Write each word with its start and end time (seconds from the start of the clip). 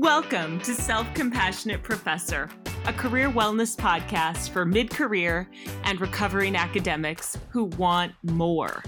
Welcome 0.00 0.60
to 0.60 0.74
Self 0.74 1.12
Compassionate 1.12 1.82
Professor, 1.82 2.48
a 2.86 2.92
career 2.92 3.28
wellness 3.28 3.76
podcast 3.76 4.50
for 4.50 4.64
mid 4.64 4.90
career 4.90 5.50
and 5.82 6.00
recovering 6.00 6.54
academics 6.54 7.36
who 7.50 7.64
want 7.64 8.12
more 8.22 8.84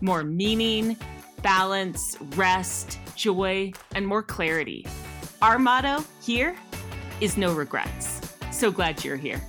more 0.00 0.24
meaning, 0.24 0.96
balance, 1.42 2.16
rest, 2.34 2.98
joy, 3.14 3.74
and 3.94 4.06
more 4.06 4.22
clarity. 4.22 4.86
Our 5.42 5.58
motto 5.58 6.02
here 6.22 6.56
is 7.20 7.36
no 7.36 7.52
regrets. 7.54 8.34
So 8.50 8.70
glad 8.70 9.04
you're 9.04 9.18
here. 9.18 9.42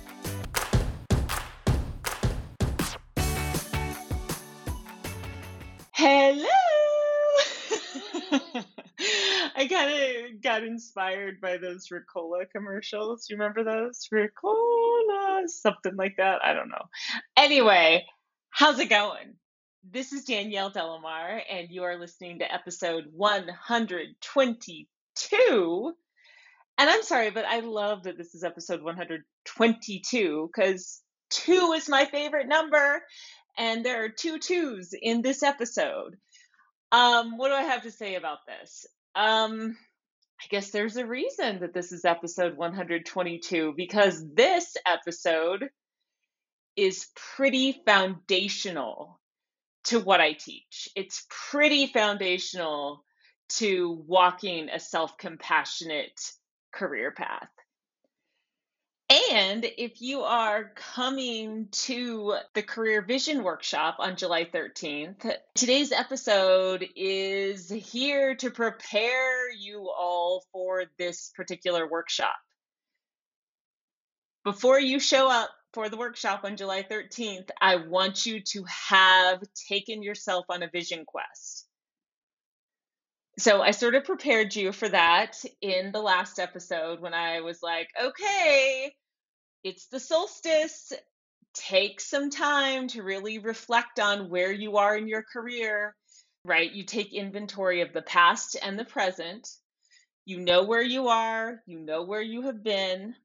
Got 10.56 10.64
inspired 10.64 11.40
by 11.42 11.58
those 11.58 11.90
Ricola 11.90 12.46
commercials. 12.50 13.28
You 13.28 13.36
remember 13.36 13.62
those? 13.62 14.08
Ricola, 14.10 15.46
something 15.48 15.96
like 15.96 16.16
that. 16.16 16.42
I 16.42 16.54
don't 16.54 16.70
know. 16.70 16.86
Anyway, 17.36 18.06
how's 18.48 18.78
it 18.78 18.88
going? 18.88 19.34
This 19.84 20.14
is 20.14 20.24
Danielle 20.24 20.70
De 20.70 20.82
La 20.82 20.98
Mare, 20.98 21.42
and 21.50 21.68
you 21.70 21.82
are 21.82 21.98
listening 21.98 22.38
to 22.38 22.50
episode 22.50 23.04
122. 23.12 25.92
And 26.78 26.90
I'm 26.90 27.02
sorry, 27.02 27.28
but 27.28 27.44
I 27.44 27.60
love 27.60 28.04
that 28.04 28.16
this 28.16 28.34
is 28.34 28.42
episode 28.42 28.80
122 28.80 30.50
because 30.50 31.02
two 31.28 31.74
is 31.76 31.86
my 31.86 32.06
favorite 32.06 32.48
number, 32.48 33.02
and 33.58 33.84
there 33.84 34.04
are 34.04 34.08
two 34.08 34.38
twos 34.38 34.94
in 34.98 35.20
this 35.20 35.42
episode. 35.42 36.16
Um, 36.92 37.36
what 37.36 37.48
do 37.48 37.54
I 37.54 37.64
have 37.64 37.82
to 37.82 37.90
say 37.90 38.14
about 38.14 38.38
this? 38.46 38.86
Um, 39.14 39.76
I 40.40 40.46
guess 40.50 40.70
there's 40.70 40.96
a 40.96 41.06
reason 41.06 41.60
that 41.60 41.72
this 41.72 41.92
is 41.92 42.04
episode 42.04 42.56
122 42.56 43.74
because 43.76 44.24
this 44.34 44.76
episode 44.86 45.68
is 46.76 47.06
pretty 47.36 47.80
foundational 47.86 49.18
to 49.84 50.00
what 50.00 50.20
I 50.20 50.34
teach. 50.34 50.88
It's 50.94 51.26
pretty 51.50 51.86
foundational 51.86 53.04
to 53.48 54.04
walking 54.06 54.68
a 54.68 54.78
self 54.78 55.16
compassionate 55.16 56.20
career 56.72 57.12
path. 57.12 57.48
And 59.36 59.66
if 59.76 60.00
you 60.00 60.22
are 60.22 60.72
coming 60.94 61.68
to 61.70 62.36
the 62.54 62.62
Career 62.62 63.02
Vision 63.02 63.42
Workshop 63.42 63.96
on 63.98 64.16
July 64.16 64.46
13th, 64.46 65.30
today's 65.54 65.92
episode 65.92 66.88
is 66.96 67.68
here 67.68 68.34
to 68.36 68.50
prepare 68.50 69.52
you 69.52 69.90
all 69.90 70.42
for 70.52 70.84
this 70.98 71.32
particular 71.36 71.86
workshop. 71.86 72.36
Before 74.42 74.80
you 74.80 74.98
show 74.98 75.30
up 75.30 75.50
for 75.74 75.90
the 75.90 75.98
workshop 75.98 76.40
on 76.44 76.56
July 76.56 76.82
13th, 76.90 77.50
I 77.60 77.76
want 77.76 78.24
you 78.24 78.40
to 78.40 78.64
have 78.88 79.42
taken 79.68 80.02
yourself 80.02 80.46
on 80.48 80.62
a 80.62 80.70
vision 80.70 81.04
quest. 81.04 81.66
So 83.38 83.60
I 83.60 83.72
sort 83.72 83.96
of 83.96 84.04
prepared 84.04 84.56
you 84.56 84.72
for 84.72 84.88
that 84.88 85.44
in 85.60 85.92
the 85.92 86.00
last 86.00 86.38
episode 86.38 87.00
when 87.02 87.12
I 87.12 87.42
was 87.42 87.58
like, 87.62 87.90
okay, 88.02 88.94
it's 89.66 89.86
the 89.86 89.98
solstice. 89.98 90.92
Take 91.52 92.00
some 92.00 92.30
time 92.30 92.86
to 92.88 93.02
really 93.02 93.40
reflect 93.40 93.98
on 93.98 94.30
where 94.30 94.52
you 94.52 94.76
are 94.76 94.96
in 94.96 95.08
your 95.08 95.24
career, 95.24 95.96
right? 96.44 96.70
You 96.70 96.84
take 96.84 97.12
inventory 97.12 97.80
of 97.80 97.92
the 97.92 98.02
past 98.02 98.56
and 98.62 98.78
the 98.78 98.84
present. 98.84 99.48
You 100.24 100.38
know 100.38 100.64
where 100.64 100.82
you 100.82 101.08
are, 101.08 101.62
you 101.66 101.80
know 101.80 102.04
where 102.04 102.22
you 102.22 102.42
have 102.42 102.62
been, 102.62 103.16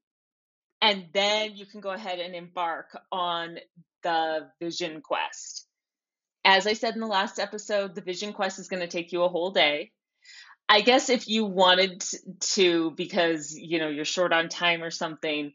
and 0.80 1.06
then 1.12 1.54
you 1.54 1.64
can 1.64 1.80
go 1.80 1.90
ahead 1.90 2.18
and 2.18 2.34
embark 2.34 2.88
on 3.12 3.58
the 4.02 4.48
vision 4.60 5.00
quest. 5.00 5.68
As 6.44 6.66
I 6.66 6.72
said 6.72 6.94
in 6.94 7.00
the 7.00 7.06
last 7.06 7.38
episode, 7.38 7.94
the 7.94 8.00
vision 8.00 8.32
quest 8.32 8.58
is 8.58 8.68
going 8.68 8.82
to 8.82 8.88
take 8.88 9.12
you 9.12 9.22
a 9.22 9.28
whole 9.28 9.52
day. 9.52 9.92
I 10.68 10.80
guess 10.80 11.08
if 11.08 11.28
you 11.28 11.44
wanted 11.44 12.02
to, 12.54 12.90
because 12.92 13.56
you 13.56 13.78
know 13.78 13.88
you're 13.88 14.04
short 14.04 14.32
on 14.32 14.48
time 14.48 14.82
or 14.82 14.90
something, 14.90 15.52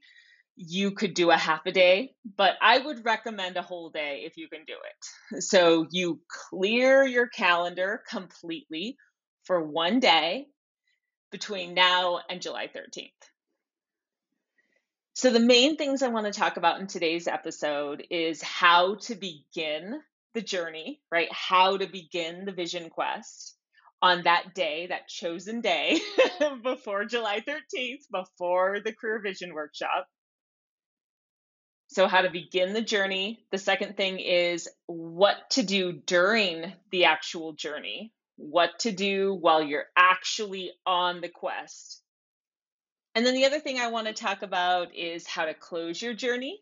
you 0.57 0.91
could 0.91 1.13
do 1.13 1.29
a 1.29 1.38
half 1.38 1.66
a 1.68 1.72
day, 1.72 2.16
but 2.35 2.56
I 2.62 2.79
would 2.79 3.06
recommend 3.06 3.57
a 3.57 3.62
whole 3.62 3.91
day 3.91 4.23
if 4.25 4.38
you 4.38 4.50
can 4.50 4.66
do 4.66 4.73
it. 4.73 5.44
So 5.44 5.85
you 5.91 6.19
clear 6.28 7.06
your 7.06 7.28
calendar 7.28 8.01
completely 8.09 8.97
for 9.44 9.63
one 9.63 10.00
day 10.00 10.47
between 11.31 11.75
now 11.75 12.19
and 12.29 12.41
July 12.41 12.67
13th. 12.67 13.12
So, 15.13 15.31
the 15.31 15.40
main 15.40 15.78
things 15.78 16.03
I 16.03 16.09
want 16.09 16.28
to 16.28 16.40
talk 16.40 16.57
about 16.57 16.79
in 16.79 16.85
today's 16.85 17.28
episode 17.28 18.03
is 18.12 18.40
how 18.44 18.96
to 18.96 19.16
begin 19.16 20.00
the 20.35 20.41
journey, 20.41 21.01
right? 21.12 21.28
How 21.31 21.78
to 21.78 21.88
begin 21.88 22.46
the 22.46 22.51
vision 22.51 22.91
quest 22.91 23.56
on 24.00 24.23
that 24.23 24.53
day, 24.53 24.85
that 24.88 25.07
chosen 25.07 25.62
day 25.62 26.00
before 26.63 27.06
July 27.06 27.41
13th, 27.41 28.03
before 28.12 28.79
the 28.79 28.94
Career 28.94 29.19
Vision 29.19 29.56
Workshop. 29.56 30.07
So, 31.97 32.08
how 32.08 32.22
to 32.22 32.30
begin 32.30 32.74
the 32.74 32.84
journey. 32.84 33.44
The 33.50 33.58
second 33.58 33.97
thing 33.97 34.19
is 34.19 34.69
what 34.85 35.50
to 35.50 35.63
do 35.63 35.91
during 35.91 36.72
the 36.91 37.06
actual 37.06 37.53
journey, 37.53 38.13
what 38.35 38.78
to 38.81 38.91
do 38.91 39.34
while 39.34 39.63
you're 39.63 39.88
actually 39.97 40.74
on 40.85 41.22
the 41.22 41.28
quest. 41.28 42.03
And 43.16 43.25
then 43.25 43.34
the 43.34 43.46
other 43.46 43.59
thing 43.59 43.80
I 43.80 43.88
want 43.88 44.06
to 44.06 44.13
talk 44.13 44.44
about 44.44 44.94
is 44.96 45.25
how 45.25 45.46
to 45.46 45.56
close 45.56 46.00
your 46.00 46.13
journey. 46.13 46.62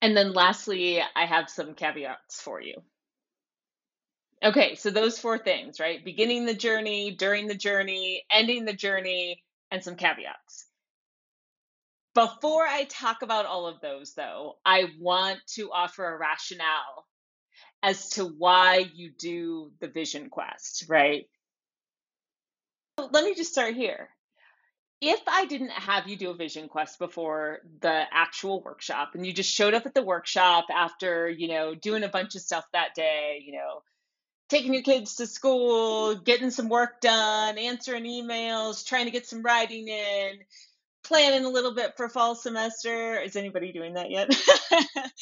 And 0.00 0.16
then 0.16 0.32
lastly, 0.32 1.02
I 1.02 1.26
have 1.26 1.50
some 1.50 1.74
caveats 1.74 2.40
for 2.40 2.60
you. 2.60 2.80
Okay, 4.44 4.76
so 4.76 4.90
those 4.90 5.18
four 5.18 5.38
things, 5.38 5.80
right? 5.80 6.04
Beginning 6.04 6.46
the 6.46 6.54
journey, 6.54 7.10
during 7.10 7.48
the 7.48 7.56
journey, 7.56 8.22
ending 8.30 8.64
the 8.64 8.74
journey, 8.74 9.42
and 9.72 9.82
some 9.82 9.96
caveats. 9.96 10.67
Before 12.14 12.66
I 12.66 12.84
talk 12.84 13.22
about 13.22 13.46
all 13.46 13.66
of 13.66 13.80
those, 13.80 14.14
though, 14.14 14.58
I 14.64 14.86
want 14.98 15.38
to 15.54 15.70
offer 15.72 16.04
a 16.04 16.18
rationale 16.18 17.06
as 17.82 18.10
to 18.10 18.24
why 18.24 18.86
you 18.94 19.10
do 19.10 19.70
the 19.80 19.88
vision 19.88 20.30
quest, 20.30 20.86
right? 20.88 21.26
Let 22.98 23.24
me 23.24 23.34
just 23.34 23.52
start 23.52 23.74
here 23.74 24.08
if 25.00 25.20
I 25.28 25.46
didn't 25.46 25.70
have 25.70 26.08
you 26.08 26.16
do 26.16 26.30
a 26.30 26.34
vision 26.34 26.68
quest 26.68 26.98
before 26.98 27.60
the 27.80 28.02
actual 28.12 28.62
workshop 28.62 29.10
and 29.14 29.24
you 29.24 29.32
just 29.32 29.50
showed 29.50 29.74
up 29.74 29.86
at 29.86 29.94
the 29.94 30.02
workshop 30.02 30.66
after, 30.74 31.28
you 31.28 31.48
know, 31.48 31.74
doing 31.74 32.02
a 32.02 32.08
bunch 32.08 32.34
of 32.34 32.42
stuff 32.42 32.64
that 32.72 32.94
day, 32.96 33.42
you 33.44 33.52
know, 33.52 33.82
taking 34.48 34.74
your 34.74 34.82
kids 34.82 35.16
to 35.16 35.26
school, 35.26 36.16
getting 36.16 36.50
some 36.50 36.68
work 36.68 37.00
done, 37.00 37.58
answering 37.58 38.04
emails, 38.04 38.84
trying 38.84 39.04
to 39.04 39.12
get 39.12 39.26
some 39.26 39.42
writing 39.42 39.86
in, 39.86 40.38
planning 41.04 41.44
a 41.44 41.50
little 41.50 41.74
bit 41.74 41.94
for 41.96 42.08
fall 42.08 42.34
semester. 42.34 43.20
Is 43.20 43.36
anybody 43.36 43.72
doing 43.72 43.94
that 43.94 44.10
yet? 44.10 44.30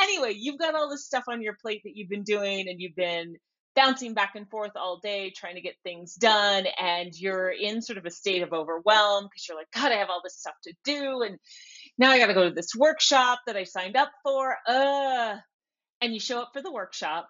anyway, 0.00 0.34
you've 0.36 0.58
got 0.58 0.74
all 0.74 0.88
this 0.88 1.06
stuff 1.06 1.24
on 1.28 1.42
your 1.42 1.56
plate 1.60 1.82
that 1.84 1.96
you've 1.96 2.08
been 2.08 2.22
doing 2.22 2.68
and 2.68 2.80
you've 2.80 2.96
been 2.96 3.36
bouncing 3.78 4.12
back 4.12 4.32
and 4.34 4.50
forth 4.50 4.72
all 4.74 4.98
day 4.98 5.30
trying 5.30 5.54
to 5.54 5.60
get 5.60 5.76
things 5.84 6.14
done 6.14 6.64
and 6.80 7.14
you're 7.14 7.50
in 7.50 7.80
sort 7.80 7.96
of 7.96 8.04
a 8.06 8.10
state 8.10 8.42
of 8.42 8.52
overwhelm 8.52 9.24
because 9.24 9.46
you're 9.46 9.56
like 9.56 9.70
god 9.72 9.92
i 9.92 9.94
have 9.94 10.10
all 10.10 10.20
this 10.24 10.36
stuff 10.36 10.54
to 10.64 10.72
do 10.84 11.22
and 11.22 11.38
now 11.96 12.10
i 12.10 12.18
got 12.18 12.26
to 12.26 12.34
go 12.34 12.48
to 12.48 12.54
this 12.54 12.74
workshop 12.74 13.38
that 13.46 13.56
i 13.56 13.62
signed 13.62 13.96
up 13.96 14.10
for 14.24 14.56
uh 14.66 15.36
and 16.00 16.12
you 16.12 16.18
show 16.18 16.40
up 16.40 16.50
for 16.52 16.60
the 16.60 16.72
workshop 16.72 17.28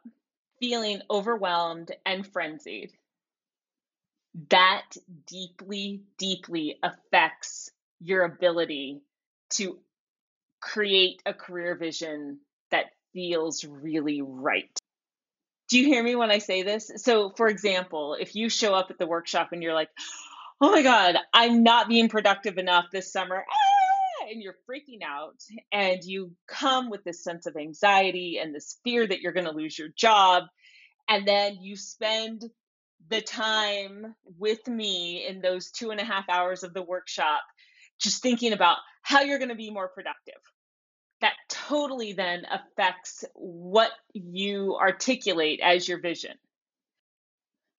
feeling 0.59 1.03
overwhelmed 1.11 1.93
and 2.07 2.27
frenzied 2.27 2.93
that 4.49 4.87
deeply 5.27 6.01
deeply 6.17 6.79
affects 6.83 7.71
your 8.01 8.25
ability 8.25 9.01
to 9.51 9.79
create 10.61 11.23
a 11.27 11.33
career 11.33 11.75
vision 11.77 12.41
that 12.71 12.87
feels 13.13 13.65
really 13.65 14.21
right 14.23 14.79
do 15.69 15.79
you 15.79 15.85
hear 15.85 16.03
me 16.03 16.17
when 16.17 16.31
I 16.31 16.39
say 16.39 16.63
this? 16.63 16.91
So, 16.97 17.31
for 17.37 17.47
example, 17.47 18.17
if 18.19 18.35
you 18.35 18.49
show 18.49 18.75
up 18.75 18.91
at 18.91 18.99
the 18.99 19.07
workshop 19.07 19.51
and 19.53 19.63
you're 19.63 19.75
like, 19.75 19.91
oh 20.61 20.73
my 20.73 20.83
God, 20.83 21.17
I'm 21.33 21.63
not 21.63 21.89
being 21.89 22.09
productive 22.09 22.59
enough 22.59 22.87
this 22.91 23.13
summer, 23.13 23.45
ah! 23.47 24.25
and 24.31 24.43
you're 24.43 24.57
freaking 24.69 25.03
out, 25.07 25.41
and 25.71 26.03
you 26.03 26.33
come 26.47 26.91
with 26.91 27.05
this 27.05 27.23
sense 27.23 27.47
of 27.47 27.57
anxiety 27.57 28.39
and 28.43 28.55
this 28.55 28.79
fear 28.83 29.07
that 29.07 29.21
you're 29.21 29.33
going 29.33 29.47
to 29.47 29.53
lose 29.53 29.79
your 29.79 29.89
job, 29.95 30.45
and 31.09 31.29
then 31.29 31.59
you 31.61 31.77
spend 31.77 32.45
the 33.11 33.21
time 33.21 34.15
with 34.39 34.67
me 34.67 35.27
in 35.27 35.41
those 35.41 35.71
two 35.71 35.91
and 35.91 36.01
a 36.01 36.05
half 36.05 36.29
hours 36.29 36.63
of 36.63 36.75
the 36.75 36.83
workshop 36.83 37.43
just 37.99 38.23
thinking 38.23 38.53
about 38.53 38.79
how 39.03 39.23
you're 39.23 39.39
going 39.39 39.49
to 39.49 39.55
be 39.55 39.71
more 39.71 39.89
productive 39.89 40.41
that 41.21 41.35
totally 41.49 42.13
then 42.13 42.45
affects 42.51 43.25
what 43.35 43.91
you 44.13 44.77
articulate 44.81 45.61
as 45.63 45.89
your 45.89 46.01
vision. 46.01 46.37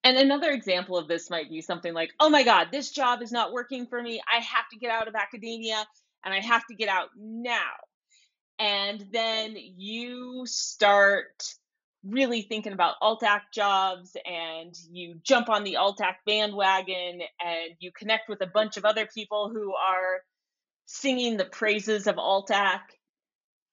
And 0.04 0.16
another 0.16 0.50
example 0.50 0.96
of 0.96 1.08
this 1.08 1.30
might 1.30 1.50
be 1.50 1.60
something 1.60 1.92
like, 1.92 2.10
oh 2.20 2.30
my 2.30 2.42
God, 2.42 2.68
this 2.72 2.90
job 2.90 3.22
is 3.22 3.32
not 3.32 3.52
working 3.52 3.86
for 3.86 4.00
me. 4.02 4.20
I 4.30 4.40
have 4.40 4.68
to 4.72 4.78
get 4.78 4.90
out 4.90 5.08
of 5.08 5.14
academia 5.14 5.86
and 6.24 6.34
I 6.34 6.40
have 6.40 6.66
to 6.66 6.74
get 6.74 6.88
out 6.88 7.08
now. 7.18 7.70
And 8.58 9.06
then 9.10 9.56
you 9.56 10.44
start 10.46 11.42
really 12.04 12.42
thinking 12.42 12.72
about 12.72 12.94
alt-ac 13.02 13.42
jobs 13.52 14.16
and 14.24 14.74
you 14.90 15.16
jump 15.22 15.48
on 15.48 15.64
the 15.64 15.76
alt-ac 15.76 16.16
bandwagon 16.26 17.20
and 17.44 17.74
you 17.78 17.90
connect 17.92 18.28
with 18.28 18.40
a 18.40 18.46
bunch 18.46 18.76
of 18.76 18.84
other 18.84 19.06
people 19.06 19.50
who 19.52 19.74
are 19.74 20.22
singing 20.86 21.36
the 21.36 21.44
praises 21.44 22.06
of 22.06 22.18
alt-ac 22.18 22.80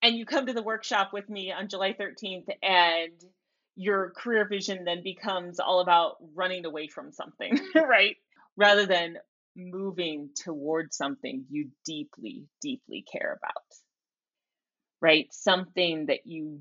and 0.01 0.15
you 0.15 0.25
come 0.25 0.45
to 0.45 0.53
the 0.53 0.61
workshop 0.61 1.11
with 1.13 1.29
me 1.29 1.51
on 1.51 1.69
July 1.69 1.93
13th 1.93 2.47
and 2.61 3.11
your 3.75 4.11
career 4.11 4.47
vision 4.47 4.83
then 4.85 5.03
becomes 5.03 5.59
all 5.59 5.79
about 5.79 6.17
running 6.35 6.65
away 6.65 6.87
from 6.87 7.11
something, 7.11 7.59
right? 7.75 8.15
Rather 8.55 8.85
than 8.85 9.17
moving 9.55 10.29
towards 10.43 10.97
something 10.97 11.45
you 11.49 11.69
deeply, 11.85 12.45
deeply 12.61 13.05
care 13.11 13.37
about, 13.41 13.63
right? 15.01 15.27
Something 15.31 16.07
that 16.07 16.25
you 16.25 16.59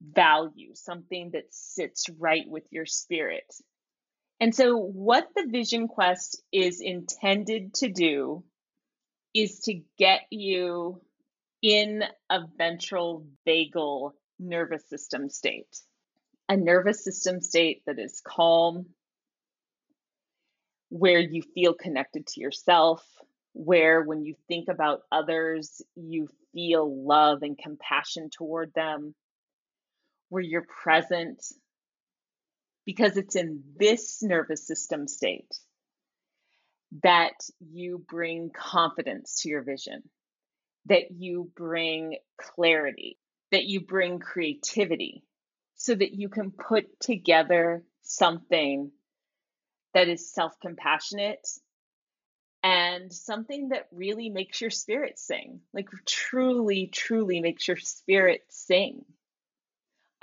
value, 0.00 0.74
something 0.74 1.30
that 1.32 1.46
sits 1.50 2.08
right 2.18 2.44
with 2.48 2.64
your 2.70 2.86
spirit. 2.86 3.52
And 4.40 4.54
so, 4.54 4.76
what 4.76 5.28
the 5.34 5.46
Vision 5.50 5.88
Quest 5.88 6.42
is 6.52 6.80
intended 6.80 7.74
to 7.74 7.88
do 7.88 8.44
is 9.34 9.60
to 9.60 9.80
get 9.98 10.22
you 10.30 11.00
in 11.62 12.02
a 12.30 12.40
ventral 12.56 13.26
vagal 13.46 14.12
nervous 14.38 14.88
system 14.88 15.30
state, 15.30 15.80
a 16.48 16.56
nervous 16.56 17.02
system 17.02 17.40
state 17.40 17.82
that 17.86 17.98
is 17.98 18.20
calm, 18.24 18.86
where 20.90 21.20
you 21.20 21.42
feel 21.54 21.74
connected 21.74 22.26
to 22.26 22.40
yourself, 22.40 23.04
where 23.52 24.02
when 24.02 24.24
you 24.24 24.34
think 24.48 24.68
about 24.68 25.00
others, 25.10 25.82
you 25.94 26.28
feel 26.52 27.06
love 27.06 27.42
and 27.42 27.58
compassion 27.58 28.30
toward 28.30 28.72
them, 28.74 29.14
where 30.28 30.42
you're 30.42 30.66
present, 30.82 31.44
because 32.84 33.16
it's 33.16 33.36
in 33.36 33.62
this 33.78 34.22
nervous 34.22 34.66
system 34.66 35.08
state 35.08 35.52
that 37.02 37.34
you 37.60 38.04
bring 38.08 38.50
confidence 38.50 39.42
to 39.42 39.48
your 39.48 39.62
vision, 39.62 40.02
that 40.86 41.10
you 41.10 41.50
bring 41.56 42.16
clarity, 42.40 43.18
that 43.52 43.64
you 43.64 43.80
bring 43.80 44.18
creativity, 44.18 45.24
so 45.74 45.94
that 45.94 46.14
you 46.14 46.28
can 46.28 46.50
put 46.50 46.86
together 47.00 47.82
something 48.02 48.90
that 49.94 50.08
is 50.08 50.32
self 50.32 50.52
compassionate 50.60 51.46
and 52.62 53.12
something 53.12 53.68
that 53.68 53.86
really 53.92 54.28
makes 54.28 54.60
your 54.60 54.70
spirit 54.70 55.18
sing, 55.18 55.60
like 55.72 55.88
truly, 56.06 56.88
truly 56.92 57.40
makes 57.40 57.68
your 57.68 57.76
spirit 57.76 58.40
sing. 58.48 59.04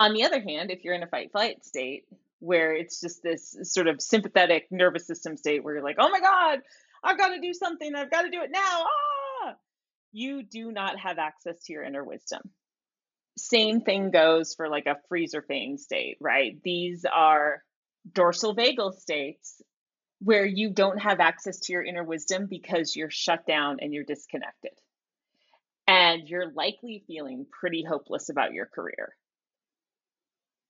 On 0.04 0.12
the 0.12 0.24
other 0.24 0.42
hand, 0.42 0.70
if 0.70 0.84
you're 0.84 0.92
in 0.92 1.02
a 1.02 1.06
fight 1.06 1.32
flight 1.32 1.64
state 1.64 2.04
where 2.38 2.74
it's 2.74 3.00
just 3.00 3.22
this 3.22 3.56
sort 3.62 3.86
of 3.86 4.02
sympathetic 4.02 4.66
nervous 4.70 5.06
system 5.06 5.34
state 5.34 5.64
where 5.64 5.76
you're 5.76 5.82
like, 5.82 5.96
oh 5.98 6.10
my 6.10 6.20
God, 6.20 6.58
I've 7.02 7.16
got 7.16 7.28
to 7.28 7.40
do 7.40 7.54
something, 7.54 7.94
I've 7.94 8.10
got 8.10 8.22
to 8.22 8.30
do 8.30 8.42
it 8.42 8.50
now, 8.52 8.84
ah, 8.84 9.54
you 10.12 10.42
do 10.42 10.70
not 10.70 10.98
have 10.98 11.16
access 11.16 11.62
to 11.62 11.72
your 11.72 11.84
inner 11.84 12.04
wisdom. 12.04 12.42
Same 13.38 13.80
thing 13.80 14.10
goes 14.10 14.52
for 14.52 14.68
like 14.68 14.84
a 14.84 14.98
freeze 15.08 15.34
or 15.34 15.40
feign 15.40 15.78
state, 15.78 16.18
right? 16.20 16.62
These 16.62 17.06
are 17.10 17.62
dorsal 18.12 18.54
vagal 18.54 19.00
states 19.00 19.62
where 20.18 20.44
you 20.44 20.68
don't 20.68 20.98
have 20.98 21.18
access 21.18 21.60
to 21.60 21.72
your 21.72 21.82
inner 21.82 22.04
wisdom 22.04 22.46
because 22.46 22.94
you're 22.94 23.08
shut 23.08 23.46
down 23.46 23.78
and 23.80 23.94
you're 23.94 24.04
disconnected. 24.04 24.72
And 25.88 26.28
you're 26.28 26.52
likely 26.52 27.04
feeling 27.06 27.46
pretty 27.50 27.82
hopeless 27.82 28.28
about 28.28 28.52
your 28.52 28.66
career. 28.66 29.14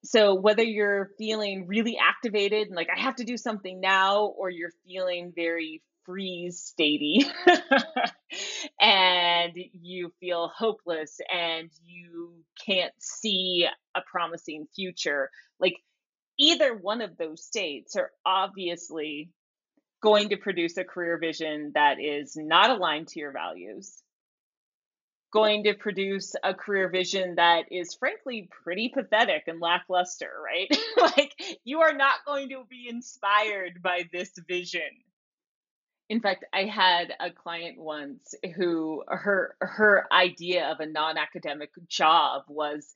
So, 0.05 0.35
whether 0.35 0.62
you're 0.62 1.11
feeling 1.19 1.67
really 1.67 1.97
activated 1.99 2.69
and 2.69 2.77
like, 2.77 2.89
I 2.95 3.01
have 3.01 3.17
to 3.17 3.25
do 3.25 3.37
something 3.37 3.81
now, 3.81 4.27
or 4.27 4.51
you're 4.51 4.73
feeling 4.87 5.33
very 5.35 5.83
freeze 6.05 6.73
statey 6.79 7.25
and 8.81 9.53
you 9.73 10.12
feel 10.21 10.51
hopeless 10.55 11.19
and 11.33 11.71
you 11.83 12.35
can't 12.67 12.93
see 12.99 13.67
a 13.95 14.01
promising 14.11 14.67
future, 14.75 15.31
like, 15.59 15.77
either 16.39 16.77
one 16.77 17.01
of 17.01 17.17
those 17.17 17.45
states 17.45 17.97
are 17.97 18.11
obviously 18.27 19.31
going 20.03 20.29
to 20.29 20.37
produce 20.37 20.77
a 20.77 20.85
career 20.85 21.19
vision 21.19 21.73
that 21.75 21.97
is 21.99 22.37
not 22.37 22.71
aligned 22.71 23.09
to 23.09 23.21
your 23.21 23.33
values, 23.33 24.04
going 25.34 25.64
to 25.64 25.75
produce 25.75 26.36
a 26.44 26.54
career 26.54 26.88
vision 26.88 27.34
that 27.34 27.64
is 27.72 27.92
frankly 27.92 28.48
pretty 28.62 28.88
pathetic 28.88 29.42
and 29.48 29.60
lackluster, 29.60 30.31
right? 30.42 30.69
like 31.16 31.34
you 31.64 31.81
are 31.81 31.92
not 31.92 32.25
going 32.25 32.48
to 32.48 32.62
be 32.70 32.86
inspired 32.88 33.82
by 33.82 34.04
this 34.12 34.31
vision. 34.48 34.81
In 36.08 36.20
fact, 36.20 36.44
I 36.52 36.64
had 36.64 37.12
a 37.19 37.32
client 37.32 37.78
once 37.81 38.34
who 38.54 39.02
her 39.08 39.56
her 39.60 40.06
idea 40.12 40.70
of 40.70 40.78
a 40.78 40.86
non-academic 40.86 41.70
job 41.88 42.42
was 42.46 42.94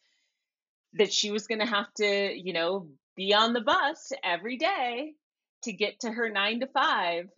that 0.93 1.13
she 1.13 1.33
was 1.33 1.49
going 1.49 1.61
to 1.61 1.67
have 1.67 1.93
to, 1.95 2.33
you 2.33 2.53
know, 2.53 2.87
be 3.17 3.35
on 3.35 3.53
the 3.53 3.61
bus 3.61 4.13
every 4.23 4.59
day 4.59 5.15
to 5.65 5.73
get 5.73 6.01
to 6.01 6.11
her 6.11 6.31
9 6.31 6.61
to 6.61 6.67
5 6.69 7.29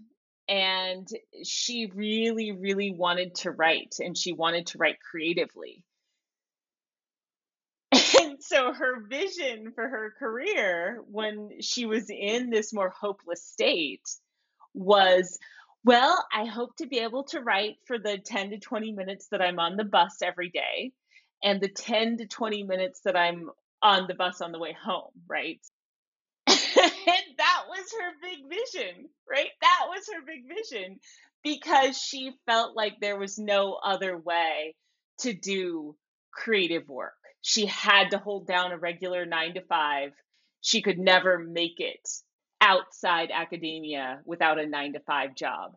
and 0.50 1.08
she 1.44 1.90
really 1.94 2.52
really 2.52 2.92
wanted 2.92 3.34
to 3.36 3.52
write 3.52 3.94
and 4.00 4.18
she 4.18 4.32
wanted 4.32 4.66
to 4.66 4.78
write 4.78 4.98
creatively. 5.00 5.84
And 8.20 8.42
so 8.42 8.72
her 8.72 9.00
vision 9.08 9.72
for 9.74 9.86
her 9.88 10.14
career 10.18 11.02
when 11.10 11.60
she 11.60 11.86
was 11.86 12.10
in 12.10 12.50
this 12.50 12.72
more 12.72 12.90
hopeless 12.90 13.42
state 13.42 14.08
was 14.74 15.38
well 15.84 16.24
i 16.32 16.44
hope 16.44 16.76
to 16.76 16.86
be 16.86 16.98
able 16.98 17.24
to 17.24 17.40
write 17.40 17.76
for 17.86 17.98
the 17.98 18.18
10 18.18 18.50
to 18.50 18.58
20 18.58 18.92
minutes 18.92 19.28
that 19.30 19.42
i'm 19.42 19.58
on 19.58 19.76
the 19.76 19.84
bus 19.84 20.18
every 20.22 20.48
day 20.48 20.92
and 21.42 21.60
the 21.60 21.68
10 21.68 22.18
to 22.18 22.26
20 22.26 22.62
minutes 22.62 23.00
that 23.04 23.16
i'm 23.16 23.50
on 23.82 24.06
the 24.06 24.14
bus 24.14 24.40
on 24.40 24.52
the 24.52 24.58
way 24.58 24.76
home 24.80 25.10
right 25.28 25.60
was 27.80 27.92
her 27.92 28.12
big 28.20 28.48
vision, 28.48 29.08
right? 29.28 29.50
That 29.60 29.86
was 29.88 30.06
her 30.12 30.24
big 30.26 30.44
vision 30.48 30.98
because 31.42 31.98
she 31.98 32.32
felt 32.46 32.76
like 32.76 32.94
there 33.00 33.18
was 33.18 33.38
no 33.38 33.78
other 33.82 34.18
way 34.18 34.74
to 35.20 35.32
do 35.32 35.96
creative 36.32 36.88
work. 36.88 37.14
She 37.42 37.66
had 37.66 38.10
to 38.10 38.18
hold 38.18 38.46
down 38.46 38.72
a 38.72 38.78
regular 38.78 39.24
nine 39.24 39.54
to 39.54 39.62
five. 39.62 40.12
She 40.60 40.82
could 40.82 40.98
never 40.98 41.38
make 41.38 41.78
it 41.80 42.06
outside 42.60 43.30
academia 43.32 44.20
without 44.24 44.58
a 44.58 44.66
nine 44.66 44.92
to 44.92 45.00
five 45.00 45.34
job. 45.34 45.76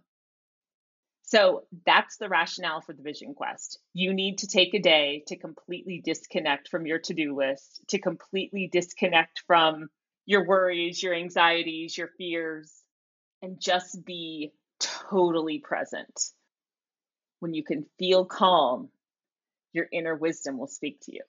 So 1.25 1.63
that's 1.86 2.18
the 2.18 2.28
rationale 2.28 2.82
for 2.82 2.92
the 2.92 3.01
Vision 3.01 3.34
Quest. 3.34 3.80
You 3.94 4.13
need 4.13 4.39
to 4.39 4.48
take 4.48 4.74
a 4.74 4.80
day 4.80 5.24
to 5.28 5.38
completely 5.38 6.01
disconnect 6.04 6.68
from 6.68 6.86
your 6.86 7.00
to 7.00 7.13
do 7.13 7.36
list, 7.36 7.82
to 7.88 7.98
completely 7.98 8.70
disconnect 8.72 9.42
from 9.48 9.88
your 10.25 10.46
worries, 10.46 11.01
your 11.01 11.13
anxieties, 11.13 11.98
your 11.98 12.10
fears, 12.18 12.72
and 13.42 13.60
just 13.60 14.06
be 14.06 14.53
totally 14.80 15.60
present. 15.60 16.32
When 17.39 17.53
you 17.53 17.63
can 17.63 17.86
feel 18.00 18.25
calm, 18.25 18.89
your 19.74 19.88
inner 19.92 20.15
wisdom 20.15 20.58
will 20.58 20.68
speak 20.68 21.01
to 21.01 21.13
you. 21.13 21.22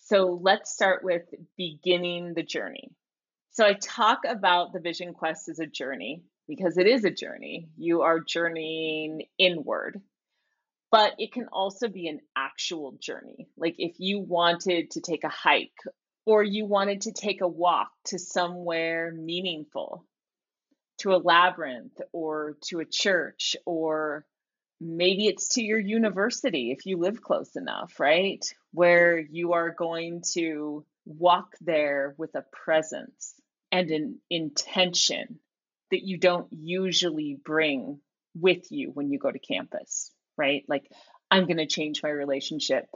So 0.00 0.40
let's 0.42 0.72
start 0.72 1.04
with 1.04 1.22
beginning 1.56 2.34
the 2.34 2.42
journey. 2.42 2.90
So 3.52 3.66
I 3.66 3.74
talk 3.74 4.20
about 4.26 4.72
the 4.72 4.80
Vision 4.80 5.12
Quest 5.12 5.48
as 5.48 5.58
a 5.58 5.66
journey 5.66 6.22
because 6.48 6.78
it 6.78 6.86
is 6.86 7.04
a 7.04 7.10
journey. 7.10 7.68
You 7.76 8.02
are 8.02 8.20
journeying 8.20 9.22
inward, 9.38 10.00
but 10.90 11.14
it 11.18 11.32
can 11.32 11.48
also 11.52 11.88
be 11.88 12.08
an 12.08 12.20
actual 12.36 12.96
journey. 13.00 13.48
Like 13.56 13.74
if 13.78 13.96
you 13.98 14.20
wanted 14.20 14.92
to 14.92 15.00
take 15.00 15.24
a 15.24 15.28
hike 15.28 15.78
or 16.26 16.42
you 16.42 16.64
wanted 16.66 17.02
to 17.02 17.12
take 17.12 17.40
a 17.40 17.48
walk 17.48 17.90
to 18.06 18.18
somewhere 18.18 19.12
meaningful, 19.12 20.04
to 20.98 21.14
a 21.14 21.18
labyrinth 21.18 22.00
or 22.12 22.56
to 22.62 22.80
a 22.80 22.84
church, 22.84 23.56
or 23.64 24.24
maybe 24.80 25.26
it's 25.26 25.54
to 25.54 25.62
your 25.62 25.78
university 25.78 26.70
if 26.72 26.86
you 26.86 26.98
live 26.98 27.22
close 27.22 27.56
enough, 27.56 27.98
right? 27.98 28.44
Where 28.72 29.18
you 29.18 29.54
are 29.54 29.70
going 29.70 30.22
to 30.34 30.84
walk 31.06 31.54
there 31.60 32.14
with 32.18 32.34
a 32.34 32.44
presence 32.52 33.34
and 33.72 33.90
an 33.90 34.18
intention 34.28 35.38
that 35.90 36.02
you 36.02 36.18
don't 36.18 36.48
usually 36.52 37.38
bring 37.42 38.00
with 38.34 38.70
you 38.70 38.90
when 38.92 39.10
you 39.10 39.18
go 39.18 39.30
to 39.30 39.38
campus, 39.38 40.12
right? 40.36 40.64
Like, 40.68 40.90
I'm 41.30 41.46
going 41.46 41.56
to 41.56 41.66
change 41.66 42.02
my 42.02 42.10
relationship 42.10 42.86